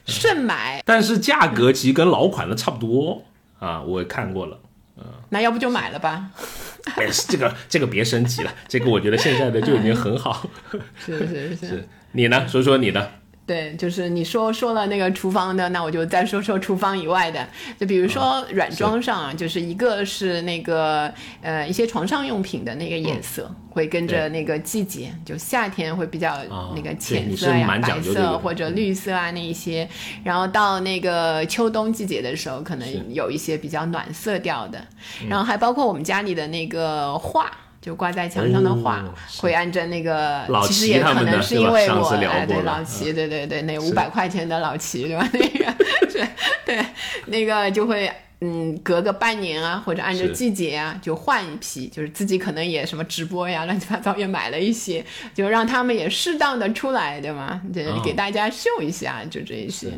[0.10, 3.24] 顺买，但是价格其实跟老款的差不多
[3.60, 4.60] 啊，我看过了。
[4.98, 6.32] 嗯那要不就买了吧？
[6.96, 10.50] 哎，这个这个别升级了，这个我觉得现在的就已经很好。
[10.98, 12.48] 是 是是，是 你呢？
[12.48, 13.12] 说说你的。
[13.50, 29.90] 对，就是你说说了那个厨房的，那我就再说说厨房以外的，就比如说软装上啊，就是一个是那个呃一些床上用品的那个颜色、会跟着那个季节，就夏天会比较啊那个浅色呀、蛮白色或者绿色啊那一些，
[30.24, 34.86] 然后到那个秋冬季节的时候，可能有一些比较暖色调的，
[35.28, 37.52] 然后还包括我们家里的那个画。
[37.82, 39.04] 就挂在墙上的画，
[39.38, 45.28] 会按照那个，老其实也可能是因为我哎，对老齐，对对对，那是五百块钱的老齐，对吧？
[45.34, 46.28] 那个是，
[46.66, 46.86] 对，
[47.26, 48.12] 那个就会。
[48.42, 57.62] 嗯，隔个半年啊，或者按照季节啊，就换一批，就是自己可能也什么直播呀，乱七八糟也买了一些，就让他们也适当的出来，对吗？
[57.74, 59.92] 对哦给大家秀一下，就这一些。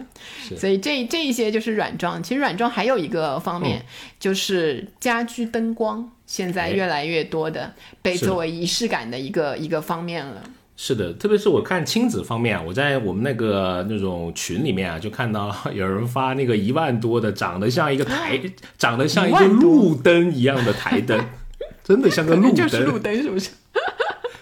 [0.58, 2.24] 所以这这一些就是软装。
[2.24, 3.86] 其实软装还有一个方面，
[4.20, 6.72] 就是家居灯光，现在哎。
[6.72, 10.42] 越来越多的被作为仪式感的一个一个方面了。
[10.78, 18.40] 是的，特别是我看亲子方面啊，我在我们那个那种群里面啊，就看到 有人发那个一万多的，长得像一个台，
[18.78, 21.20] 长得像一个路灯一样的台灯，
[21.84, 23.50] 真的像个路灯，就是路灯，是不是？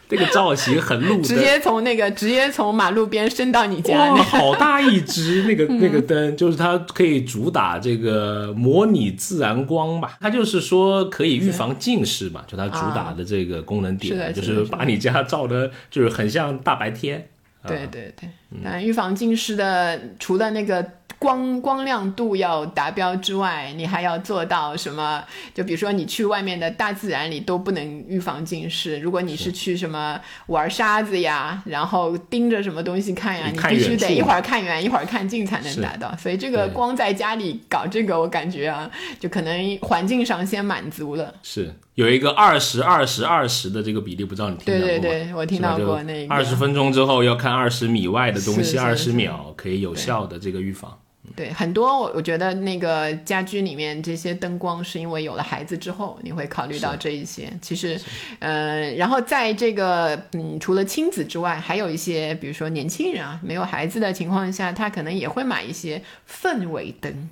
[0.10, 1.24] 这个造型很路灯。
[1.24, 5.44] 直接从那个直接从马路边伸到你家哇，好大一 只！
[5.44, 10.18] 那个嗯那个灯，就是它可以主打这个模拟自然光吧。
[10.20, 17.30] 它就是说可以预防近视嘛，就它主打的这个功能点，就是把你家照的，就是很像大白天。
[17.68, 18.30] 对对对，
[18.64, 20.84] 但预防近视的，除了那个
[21.20, 25.22] 光光亮度要达标之外，你还要做到什么？
[25.54, 28.98] 就比如说你去外面的大自然里都不能预防近视。
[29.00, 36.16] 如果你是去什么玩沙子呀，然后盯着什么东西看呀，你必须得一会儿看远，一会儿看近才能达到。
[36.16, 41.34] 所以这个光在家里搞这个，我感觉啊，就可能环境上先满足了。
[41.44, 44.88] 是有一个二十二十二十的这个比例，不知道你听到过吗？
[44.88, 46.34] 对对对，我听到过那个。
[46.34, 50.98] 二十分钟之后要看二十米外的东西，二十秒可以有效的这个预防。
[51.36, 57.52] 对，很多我我觉得那个家居里面这些灯光，是因为有了孩子之后，你会考虑到这一些。
[57.62, 58.00] 其实，
[58.40, 67.30] 呃，然后在这个嗯，除了亲子之外，还有一些，比如说年轻人啊，没有孩子的情况下，他可能也会买一些氛围灯。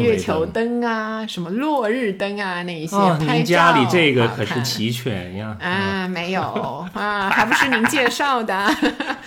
[0.00, 5.56] 月球灯灯啊，什么落日灯啊，那一些哦，拍照您家里这个可是齐全呀。
[5.60, 6.40] 啊，没有
[6.92, 8.70] 啊，还不是您介绍的。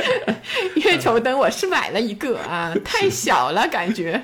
[0.76, 4.22] 月球灯我是买了一个啊，太小了，感觉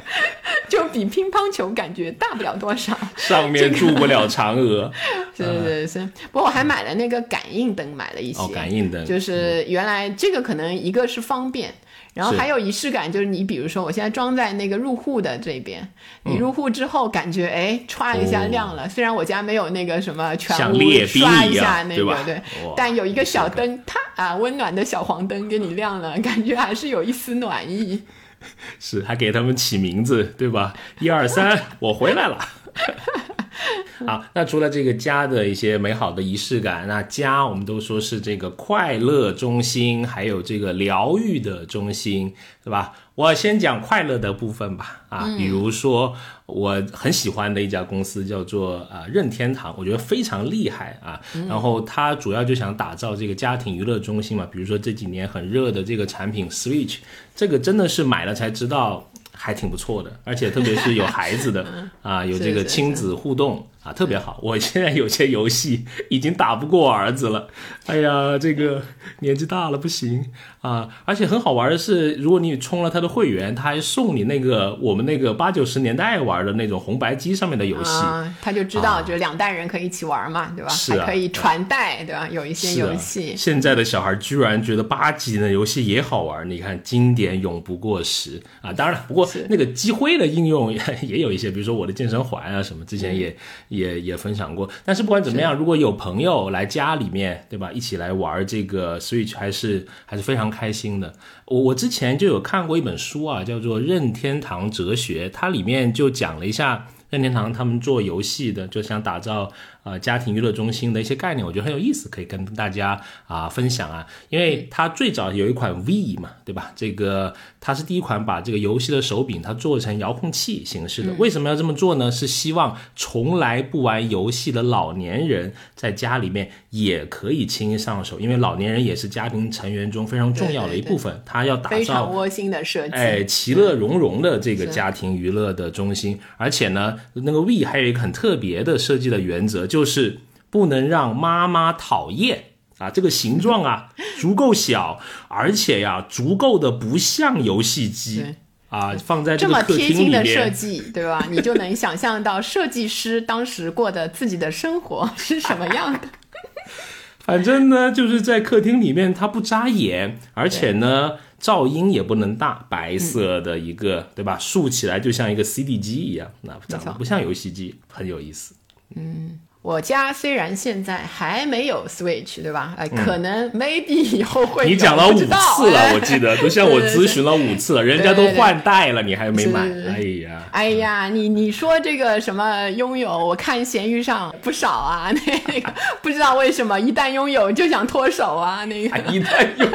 [0.69, 2.97] 就比乒乓球感觉大不了多少。
[3.17, 4.91] 上面住不了嫦娥。
[5.35, 5.99] 是是是，
[6.31, 8.41] 不过我还买了那个感应灯，买了一些。
[8.41, 11.73] 哦，感应灯就是原来这个可能一个是方便。
[12.13, 15.87] 然后还有仪式感，就是你比如说，我现在装在那个入户的这边，
[16.23, 18.87] 你入户之后感觉哎，歘一下亮了。
[18.87, 22.41] 虽然我家没有那个什么全屋刷一下那个对，
[22.75, 28.03] 但有一个小灯，它啊温暖的小黄灯给你亮了，感觉还是有一丝暖意。
[28.79, 30.73] 是，还给他们起名字，对吧？
[30.99, 32.37] 一二三，我回来了。
[34.07, 42.33] 好，那除了这个家的一些美好的仪式感，那家我们都说是这个快乐中心，还有这个疗愈的中心，
[42.63, 42.93] 对吧？
[43.15, 45.01] 我先讲快乐的部分吧。
[45.09, 51.19] 啊，比如说我很喜欢的一家公司叫做啊任天堂，我觉得非常厉害啊。
[51.47, 54.47] 然后它主要就想打造这个家庭娱乐中心嘛。
[54.51, 56.97] 比如说这几年很热的这个产品 Switch，
[57.35, 59.07] 这个真的是买了才知道。
[59.33, 61.65] 还挺不错的，而且特别是有孩子的
[62.03, 64.39] 啊，有这个亲子互动啊，特别好。
[64.43, 67.47] 我现在有些游戏已经打不过儿子了，
[67.87, 68.83] 哎呀，这个
[69.19, 70.25] 年纪大了不行
[70.61, 70.87] 啊。
[71.05, 78.03] 而且很好玩的是，如果你充了他的会员，他还送你那个我们那个八九十年代玩的那种红白机上面的游戏，
[78.39, 80.69] 他就知道就两代人可以一起玩嘛，对吧？
[80.69, 82.27] 是啊，可以传代，对吧？
[82.29, 83.33] 有一些游戏。
[83.35, 88.71] 现在的小孩居然觉得八级的游戏也好玩，你看经典永不过时啊。
[88.71, 89.27] 当然了，不过。
[89.49, 90.71] 那个机会的应用
[91.01, 93.35] 也有一些，比如说我的健身环啊什么，之前也
[93.71, 94.69] 也也分享过。
[94.85, 101.13] 但是不管怎么样，如果有朋友来家里面，对吧，一起来玩这个 Switch，还是还是非常开心的。
[101.45, 109.51] 我我之前就有看过一本书啊，叫做《任天堂哲学》，它里面就讲了一下任天堂他们做游戏的，就想打造。
[109.83, 114.05] 呃，家庭娱乐中心的一些概念，我觉得很有意思，可以跟大家啊分享啊。
[114.29, 116.71] 因为它最早有一款 V 嘛，对吧？
[116.75, 121.11] 这个它是第一款把这个游戏的手柄它做成遥控器形式的。
[121.13, 122.11] 为什么要这么做呢？
[122.11, 131.23] 是希望从来不玩游戏的老年人在家里面也可以轻易上手，因为老年人也是家庭成员中非常重要的一部分。
[131.25, 136.19] 他要打造非常窝心的设计，哎，其乐融融的这个家庭娱乐的中心。
[136.37, 139.61] 而且呢，那个 V 还有一个很特别的设计的原则。
[139.71, 140.19] 就是
[140.49, 142.43] 不能让妈妈讨厌
[142.77, 142.89] 啊！
[142.89, 143.87] 这个形状啊
[144.19, 148.35] 足够小，而且呀足够的不像游戏机
[148.67, 151.25] 啊，放在这么贴心的设计，对吧？
[151.29, 156.01] 你就能想象到设计师当时过的自己的生活是什么样的。
[157.23, 164.37] 反正呢，就是在客厅里面，它不扎眼，而且呢噪音也不能大，白色的一个，对吧？
[164.39, 168.53] 竖起来就像一个 CD 机一样，那长得不像游戏机，很有意思。
[168.95, 169.39] 嗯。
[169.63, 172.73] 我家虽然现在还没有 Switch，对吧？
[172.75, 174.65] 哎，可能 maybe 以后会。
[174.65, 175.25] 你讲了五次
[175.69, 179.61] 了，我记得 都向我咨询了五次了，人家都换代了，你还没买？
[179.87, 183.15] 哎呀，哎呀，你你说这个什么拥有？
[183.15, 185.11] 我看闲鱼上不少啊，
[185.45, 185.71] 那个
[186.01, 189.67] 不知道为什么一旦拥有就想脱手啊，那个一旦有。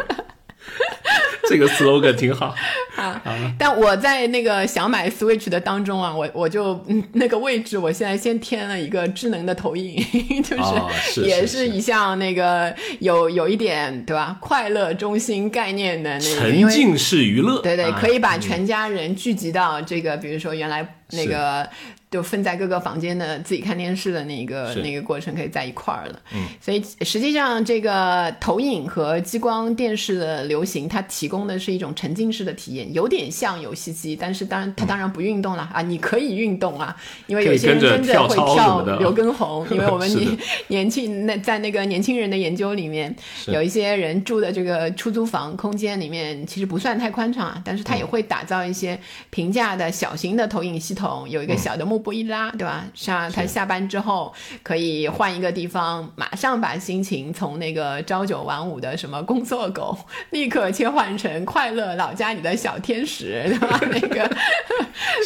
[1.49, 2.55] 这个 slogan 挺好
[2.97, 3.23] 啊，
[3.59, 9.97] 但我在那个想买 Switch 的当中啊，我我就那个位置，我现在先添了一个智能的投影，
[10.43, 14.37] 就是也是一项那个有有一点对吧？
[14.41, 21.69] 快乐中心概念的那个沉浸式娱乐，对对，可以把全家人聚集到这个，比如说原来那个。
[22.17, 35.69] 就分在各个房间的自己看电视的那个那个过程可以在一块儿了，嗯，所以实际上这个投影和激光电视的流行，它提供的是一种沉浸式的体验，有点像游戏机，但是当然它当然不运动了。
[35.75, 36.97] 啊，你可以运动啊，
[37.27, 40.39] 因为有些人真的会跳刘畊宏， 因为我们年
[40.69, 43.15] 年轻那在那个年轻人的研究里面，
[43.49, 48.99] 有一些人住的这个出租房空间里面其实不算太宽敞啊，但是他也会打造一些
[49.29, 52.06] 平价的小型的投影系统，有一个小的幕。
[52.07, 52.85] 不一拉，对吧？
[52.95, 54.33] 像他下班之后
[54.63, 59.99] 可以换一个地方，马上把心情从那个朝九晚五的什么工作狗，
[60.31, 63.81] 立刻切换成快乐老家里的小天使， 对吧？
[63.91, 64.37] 那个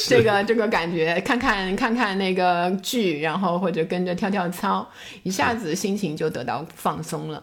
[0.09, 4.89] 这个这个感觉，看看看看那个剧，然后或者跟着跳跳操，
[5.22, 7.43] 一下子心情就得到放松了。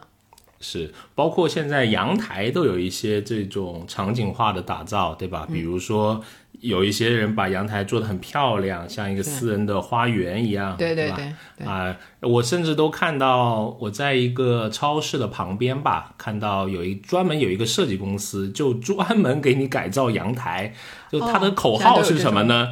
[0.58, 5.46] 是，包括现在阳台都有一些这种场景化的打造，对吧？
[5.48, 6.24] 比如说。
[6.60, 11.12] 有一些人把阳台做的很漂亮，像一个私人的花园一样，对对
[11.56, 20.72] 对，啊，我甚至都看到我在一个超市的旁边吧，看到有一专门有一个设计公司，就专门给你改造阳台，
[21.10, 22.68] 就它的口号是什么呢？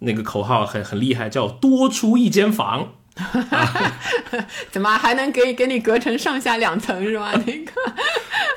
[0.00, 2.88] 那个口号很很厉害，叫多出一间房。
[4.70, 7.32] 怎么还能给给你隔成上下两层是吧？
[7.32, 7.72] 那个，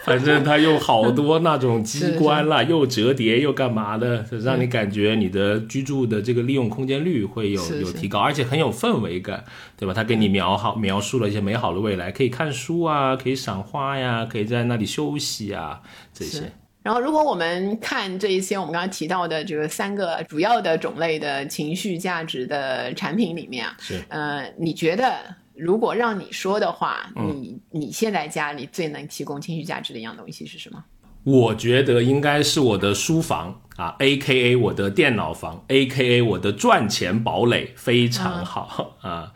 [0.10, 9.44] 反正它有好多那种机关啦， 又折叠又干嘛的，让你感觉你的居住的这个利用空间率会有有提高，而且很有氛围感，
[9.78, 9.94] 对吧？
[9.94, 15.82] 它给你描好描述了一些美好的未来，可以看书啊，可以赏花呀，可以在那里休息啊，
[16.14, 16.52] 这些。
[16.82, 24.02] 然后，如果我们看这一些我们刚刚提到的这个三个主要的种类的情绪价值的产品里面啊，是。
[24.08, 25.14] 呃，你觉得
[25.60, 30.84] 如果让你说的话，你你现在家里最能提供情绪价值的一样东西是什么？
[31.26, 39.34] 我觉得应该是我的书房啊，A K A 我的电脑房，A K A 我的赚钱堡垒，非常好啊，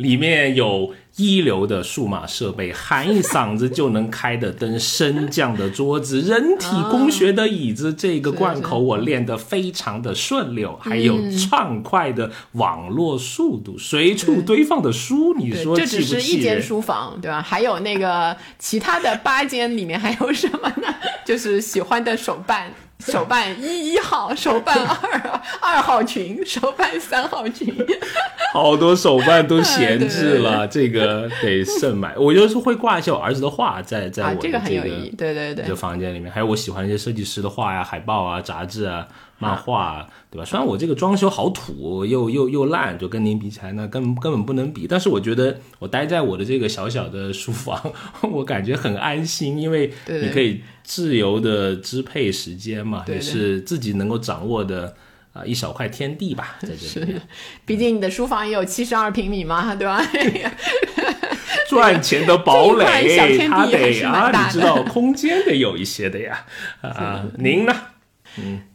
[0.00, 0.94] 里面有。
[1.16, 17.42] 一流的数码设备，喊一嗓子就能开的灯，升降的桌子，人体工学的椅子，这个贯口我练得非常的顺溜，还有畅快的网络速度，随处堆放的书，你说这只是一间书房，对吧？
[17.42, 20.94] 还有那个其他的八间里面还有什么呢？
[21.26, 22.72] 就是喜欢的手办。
[23.00, 27.74] 手办一一号，手办二二号群，手办三号群，
[28.52, 32.16] 好多手办都闲置了， 这个得慎买。
[32.16, 39.06] 我就是会挂一些我儿子的画在在我的这个很有意义，对对对，这房间里面还有我喜欢一些设计师的画呀、海报啊、杂志啊。
[39.40, 40.44] 漫画对吧？
[40.44, 44.86] 虽然我这个装修好土，又又又烂，就跟您比起来，那根根本不能比。
[44.86, 47.92] 但是我觉得我待在我的这个小小的书房，
[48.30, 54.94] 我感觉很安心，因为你可以自由的支配时间嘛，也是自己能够掌握的
[55.32, 57.18] 啊一小块天地吧，在这里。
[57.64, 60.00] 毕竟你的书房也有七十二平米嘛，对吧？
[61.68, 66.44] 赚钱的堡垒，它得啊，你知道空间得有一些的呀。
[66.80, 67.72] 啊， 您呢？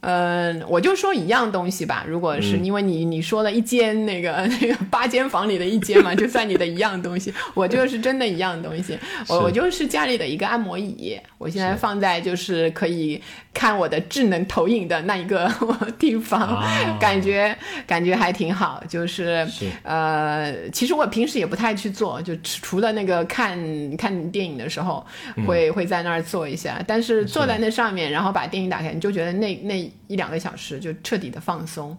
[0.01, 2.05] 嗯，我就说一样东西吧。
[2.07, 7.33] 如果是因为你你说了一间那个 那个八间房里的一间嘛， 就算你的一样东西。
[7.53, 8.97] 我就是真的一样东西。
[9.27, 13.21] 我我就是家里的一个按摩椅，我现在放在就是可以
[13.55, 15.49] 看我的智能投影的那一个
[15.97, 16.61] 地方，
[16.99, 18.83] 感觉感觉还挺好。
[18.89, 19.47] 就是
[19.83, 23.57] 呃，其实我平时也不太去做，就除了那个看
[23.95, 25.03] 看电影的时候
[25.47, 26.83] 会会在那儿坐一下。
[26.85, 29.33] 但是坐在那上面，然后把电影打开，你就觉得。
[29.35, 31.97] 那那一两个小时就彻底的放松，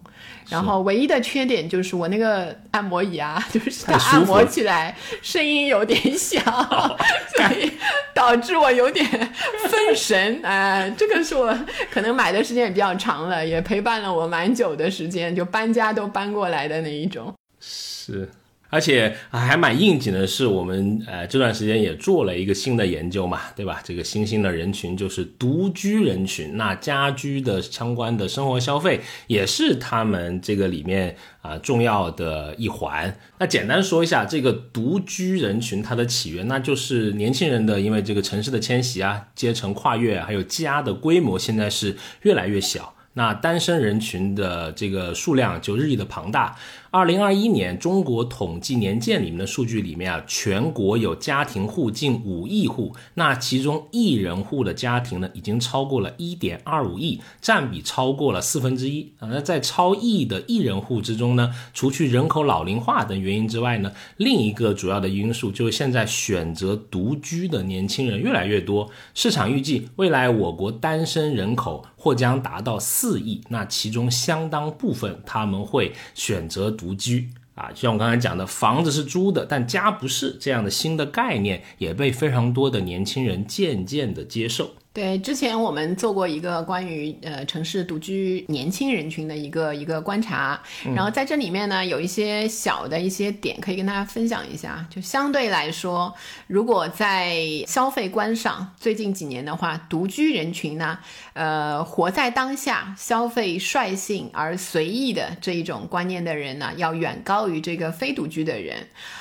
[0.49, 6.39] 然后唯一的缺点就是我那个按摩椅啊， 就是它按摩起来声音有点小，
[7.35, 7.71] 所以
[8.13, 10.39] 导致我有点分神。
[10.43, 11.57] 哎，这个是我
[11.91, 17.33] 可能买的时间也比较长了，也陪伴了我蛮久的时间，就搬家都搬过来的那一种。
[17.59, 18.29] 是。
[18.69, 23.81] 而且还蛮应景的是，我们呃这段时间也做了一个新的研究嘛，对吧？
[23.83, 33.17] 这个新兴的人群就是独居人群，那家居的相关的生活消费也是他们这个里面啊重要的一环。
[33.39, 42.93] 那简单说一下这个独居人群它的起源，那就是年轻人的因为这个城市的迁徙啊、阶层跨越，还有家的规模现在是越来越小。
[43.17, 46.55] 那单身人群的这个数量就日益的庞大。
[46.89, 59.27] 二零二一年中国统计年鉴里面的数据里面啊，全国有家庭户近五亿户，那其中一人户的家庭呢，已经超过了一点二五亿，占比超过了四分之一啊。
[59.29, 68.89] 那在超亿的一人户之中呢，除去人口老龄化等原因之外呢，另一个主要的因素就是现在选择独居的年轻人越来越多。
[69.13, 76.71] 市场预计未来我国单身人口或将达到四亿，那其中相当部分他们会选择。
[76.71, 84.71] 独居啊，就像我刚才讲的，房子是租的，但家不是这样的新的概念，也被非常多的年轻人渐渐的接受。
[84.97, 90.59] 对，之前我们做过一个关于呃城市独居年轻人群的一个一个观察，
[90.95, 94.83] 然后在这里面呢有一些小的一些点可以跟大家分享一下。
[94.89, 96.11] 就相对来说，
[96.47, 97.37] 如果在
[97.67, 100.97] 消费观上，最近几年的话，独居人群呢，
[101.33, 108.77] 呃，活在当下、消费率性而随意的这一种观念的人呢，要远高于这个非独居的人。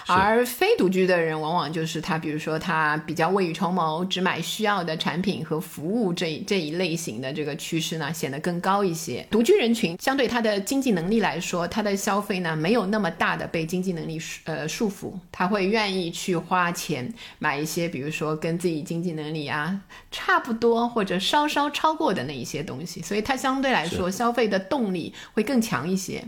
[0.06, 5.62] 而非独居的人，往往就是他，比如说他比较未雨绸缪，只买需要的产品和。
[5.66, 9.26] 服务这这一类型的这个趋势呢，显得更高一些。
[9.30, 26.24] 独居人群相对他的经济能力来说，他的消费呢没有那么大的被经济能力呃束缚，他会愿意去花钱买一些，比如说跟自己经济能力啊差不多或者稍稍超过的那一些东西，所以他相对来说消费的动力会更强一些。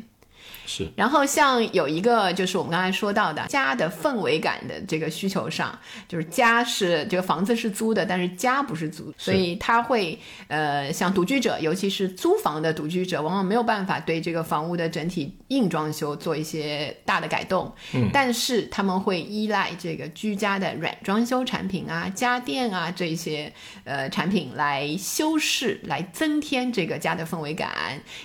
[0.68, 0.86] 是。
[0.94, 23.50] 然后像有一个就是我们刚才说到的家的氛围感的这个需求上，就是家是这个房子是租的，但是家不是租，所以他会呃像独居者，尤其是租房的独居者，往往没有办法对这个房屋的整体硬装修做一些大的改动，嗯，但是他们会依赖这个居家的软装修产品啊、家电啊这些
[23.84, 27.70] 呃产品来修饰、来增添这个家的氛围感。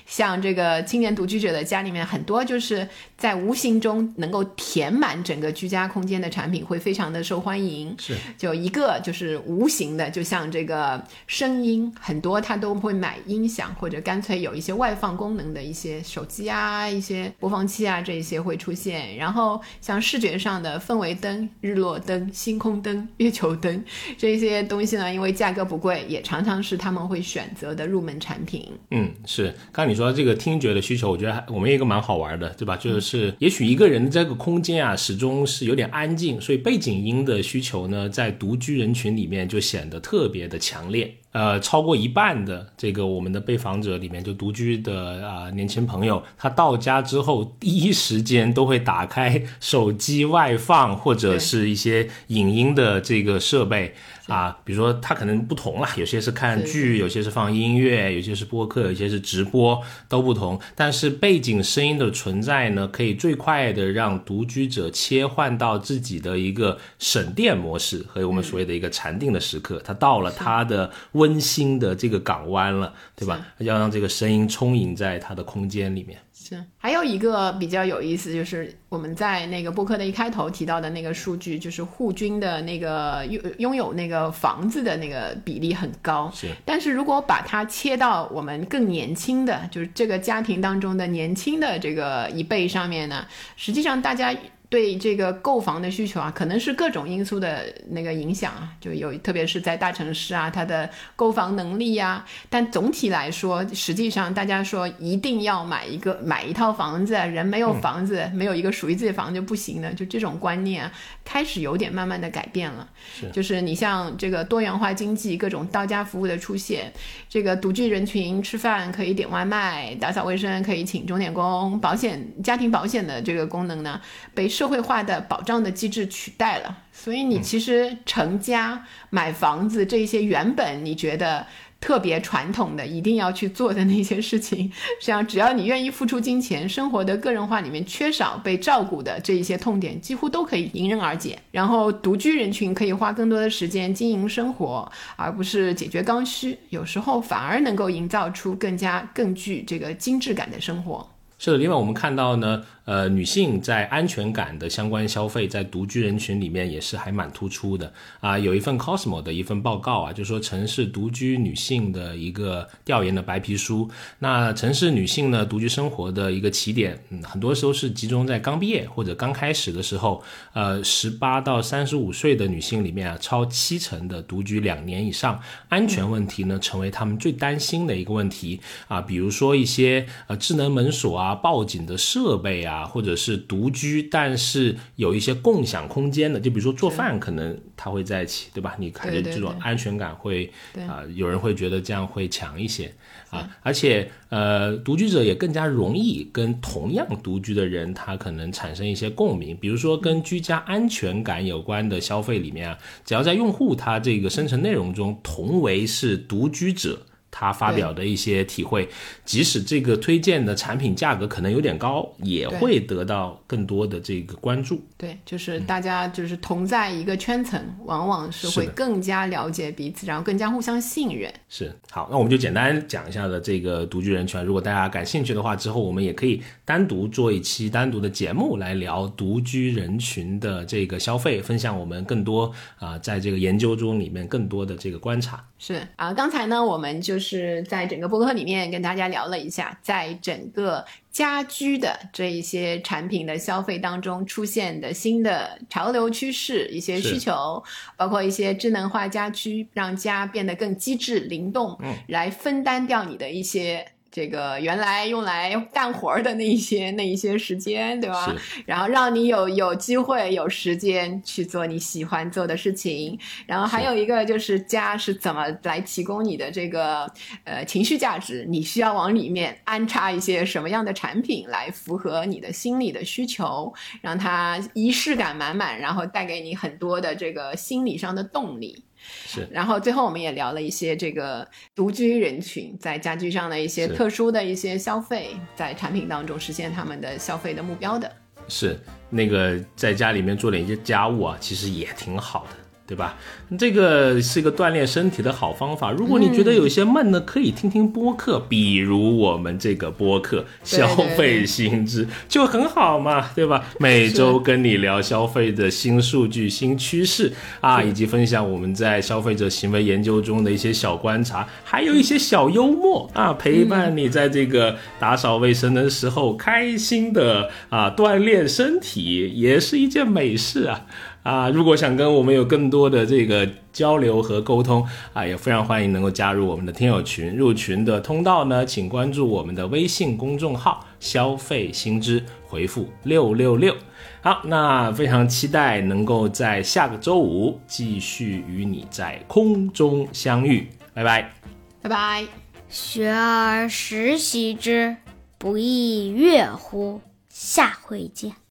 [0.05, 7.93] 像这个青年独居者的家里面，很多就是在无形中能够填满整个居家空间的产品，会非常的受欢迎。
[7.99, 19.17] 是，就一个就是无形的，就像这个声音，很多他都会买音响，或者干脆有一些外放功能的一些手机啊、一些播放器啊，这些会出现。
[19.17, 23.83] 然后像视觉上的氛围灯、日落灯、星空灯、月球灯
[24.17, 28.71] 这些东西呢，因为价格不贵，也常常是他们会选择的入门产品。
[28.91, 29.47] 嗯，是。
[29.71, 32.77] 刚刚你说这个听觉的需求，我觉得我们有一个蛮好玩玩的，对吧？
[32.77, 41.13] 就是也许一个人的这个空间啊，始终是有点安静，所以背景音的需求呢，在独居人群里面就显得特别的强烈。
[41.33, 53.95] 呃，超过一半的这个我们的被访者里面，就独居的啊年轻朋友，他到家之后第一时间都会打开手机外放或者是一些影音的这个设备
[54.27, 60.59] 啊，比如说它可能不同啦，有些是看剧，有些是放音乐，有些是播客，有些是直播，都不同。
[60.75, 70.91] 但是背景声音的存在呢，可以最快的让独居者切换到自己的一个省电模式和我们所谓的一个禅定的时刻，他到了他的。
[71.13, 73.39] 温馨的这个港湾了，对吧？
[73.59, 76.19] 要让这个声音充盈在他的空间里面。
[76.43, 86.29] 是，还有一个比较有意思，就是我们在那个播客的一开头提到的那个数据，就是户均的那个拥拥有那个房子的那个比例很高。
[86.35, 93.25] 是，但是如果把它切到我们更年轻的，就是这个家庭当中的年轻的这个一辈上面呢，
[93.55, 94.35] 实际上大家。
[94.73, 102.25] 对这个购房的需求啊，可能是各种因素的那个影响啊，就有特别是在大城市啊，它的购房能力呀。
[102.49, 110.91] 但总体来说，实际上大家说一定要买一个买一套房子，人没有房子，没有一个属于自己的房子就不行的，就这种观念啊，
[111.23, 112.89] 开始有点慢慢的改变了。
[113.15, 116.91] 是，就是你像这个多元化经济，各种到家服务的出现，
[117.29, 124.01] 这个独居人群吃饭可以点外卖，打扫卫生可以请钟点工，保险家庭保险的这个功能呢，
[124.33, 131.45] 被社会化的保障的机制取代了，所以你其实成家、买房子这些原本你觉得
[131.79, 141.37] 特别传统的、一定要去做的那些事情，实际上只要你愿意付出金钱，生活的个人化里面缺少被照顾的这一些痛点，几乎都可以迎刃而解。
[141.51, 151.09] 然后独居人群可以花更多的时间经营生活，而不是解决刚需，有时候反而能够营造出更加更具这个精致感的生活。
[151.37, 152.63] 是的，另外我们看到呢。
[152.85, 158.37] 呃，女性在安全感的相关消费，在独居人群里面也是还蛮突出的啊。
[158.37, 163.89] 有一份 Cosmo 的一份报告啊，就说城市独居女性的一个调研的白皮书。
[164.19, 170.21] 那城市女性呢，独居生活的一个起点，嗯，很多时候是集中在刚毕业或者刚开始的时候。
[170.51, 178.59] 呃，十八到三十五岁的女性里面啊，超七成的独居两年以上，安全问题呢，成为他们最担心的一个问题
[178.89, 178.99] 啊。
[178.99, 182.72] 比如说一些呃智能门锁啊、报警的设备啊。
[182.73, 188.75] 啊，或者是独居，但是有一些共享空间的，就比如说做饭，可能他会在一起，对吧？
[188.79, 190.51] 你感觉这种安全感会
[190.87, 192.91] 啊，有人会觉得这样会强一些
[193.29, 193.47] 啊。
[193.61, 199.55] 而且呃，独居者也更加容易跟同样独居的人，他可能产生一些共鸣。
[199.57, 206.99] 比如说跟居家安全感有关的消费里面啊，只要在用户他这个生成内容中同为是独居者。
[207.35, 208.87] 他发表的一些体会，
[209.25, 214.79] 即使这个推荐的产品价格可能有点高，也会得到更多的这个关注。
[214.95, 221.33] 对，就是大家就是同在一个圈层，往往是会更加了解彼此，然后更加互相信任。
[221.49, 224.39] 是，好，那我们就简单讲一下的这个独居人群。
[224.43, 235.43] 如果大家感兴趣的话，之后我们也可以单独做一期单独的节目来聊独居人群的这个消费，分享我们更多啊，在这个研究中里面更多的这个观察。
[235.57, 237.22] 是啊，刚才呢，我们就是。
[237.23, 247.63] 是在整个博客里面跟大家聊了一下，在整个家居的这一些产品的消费当中出现的新的潮流趋势、一些需求，
[247.95, 253.92] 包括一些智能化家居，让家变得更机智灵动，来分担掉你的一些。
[254.13, 258.31] 这个原来用来干活儿的那一些那一些时间，对吧？
[258.67, 263.17] 然后让你有有机会有时间去做你喜欢做的事情。
[263.47, 267.11] 然后还有一个就是家是怎么来提供你的这个
[267.43, 278.83] 呃情绪价值，你需要往里面安插一些什么样的产品来符合你的心理的需求，让它仪式感满满，然后带给你很多的这个心理上的动力。
[279.25, 279.47] 是。
[279.51, 288.11] 然后最后我们也聊了一些这个独居人群在家居上的一些特殊的一些消费，在产品当中实现他们的消费的目标的。
[288.49, 288.77] 是
[289.09, 293.17] 那个在家里面做点一些家务啊，其实也挺好的，对吧？
[293.57, 295.91] 这个是一个锻炼身体的好方法。
[295.91, 303.63] 如果你觉得有些闷呢，可以听听播客，比如我们这个播客《消费新知》就很好嘛，对吧？
[303.79, 307.31] 每周跟你聊消费的新数据、新趋势
[307.61, 320.85] 啊，以及分享我们在消费者行为研究中的一些小观察，还有一些小幽默啊，陪伴你在这个打扫卫生的时候开心的啊锻炼身体，也是一件美事啊。
[321.23, 327.35] 啊，如果想跟我们有更多的这个交流和沟通啊，也非常欢迎能够加入我们的听友群。
[327.35, 333.73] 入群的通道呢，请关注我们的微信公众号“消费新知”，回复六六六。
[334.21, 341.33] 好，那非常期待能够在下个周五继续与你在空中相遇，拜拜。
[341.81, 342.25] 拜拜。
[342.67, 344.97] 学而时习之，
[345.37, 346.99] 不亦乐乎？
[347.29, 348.33] 下回见。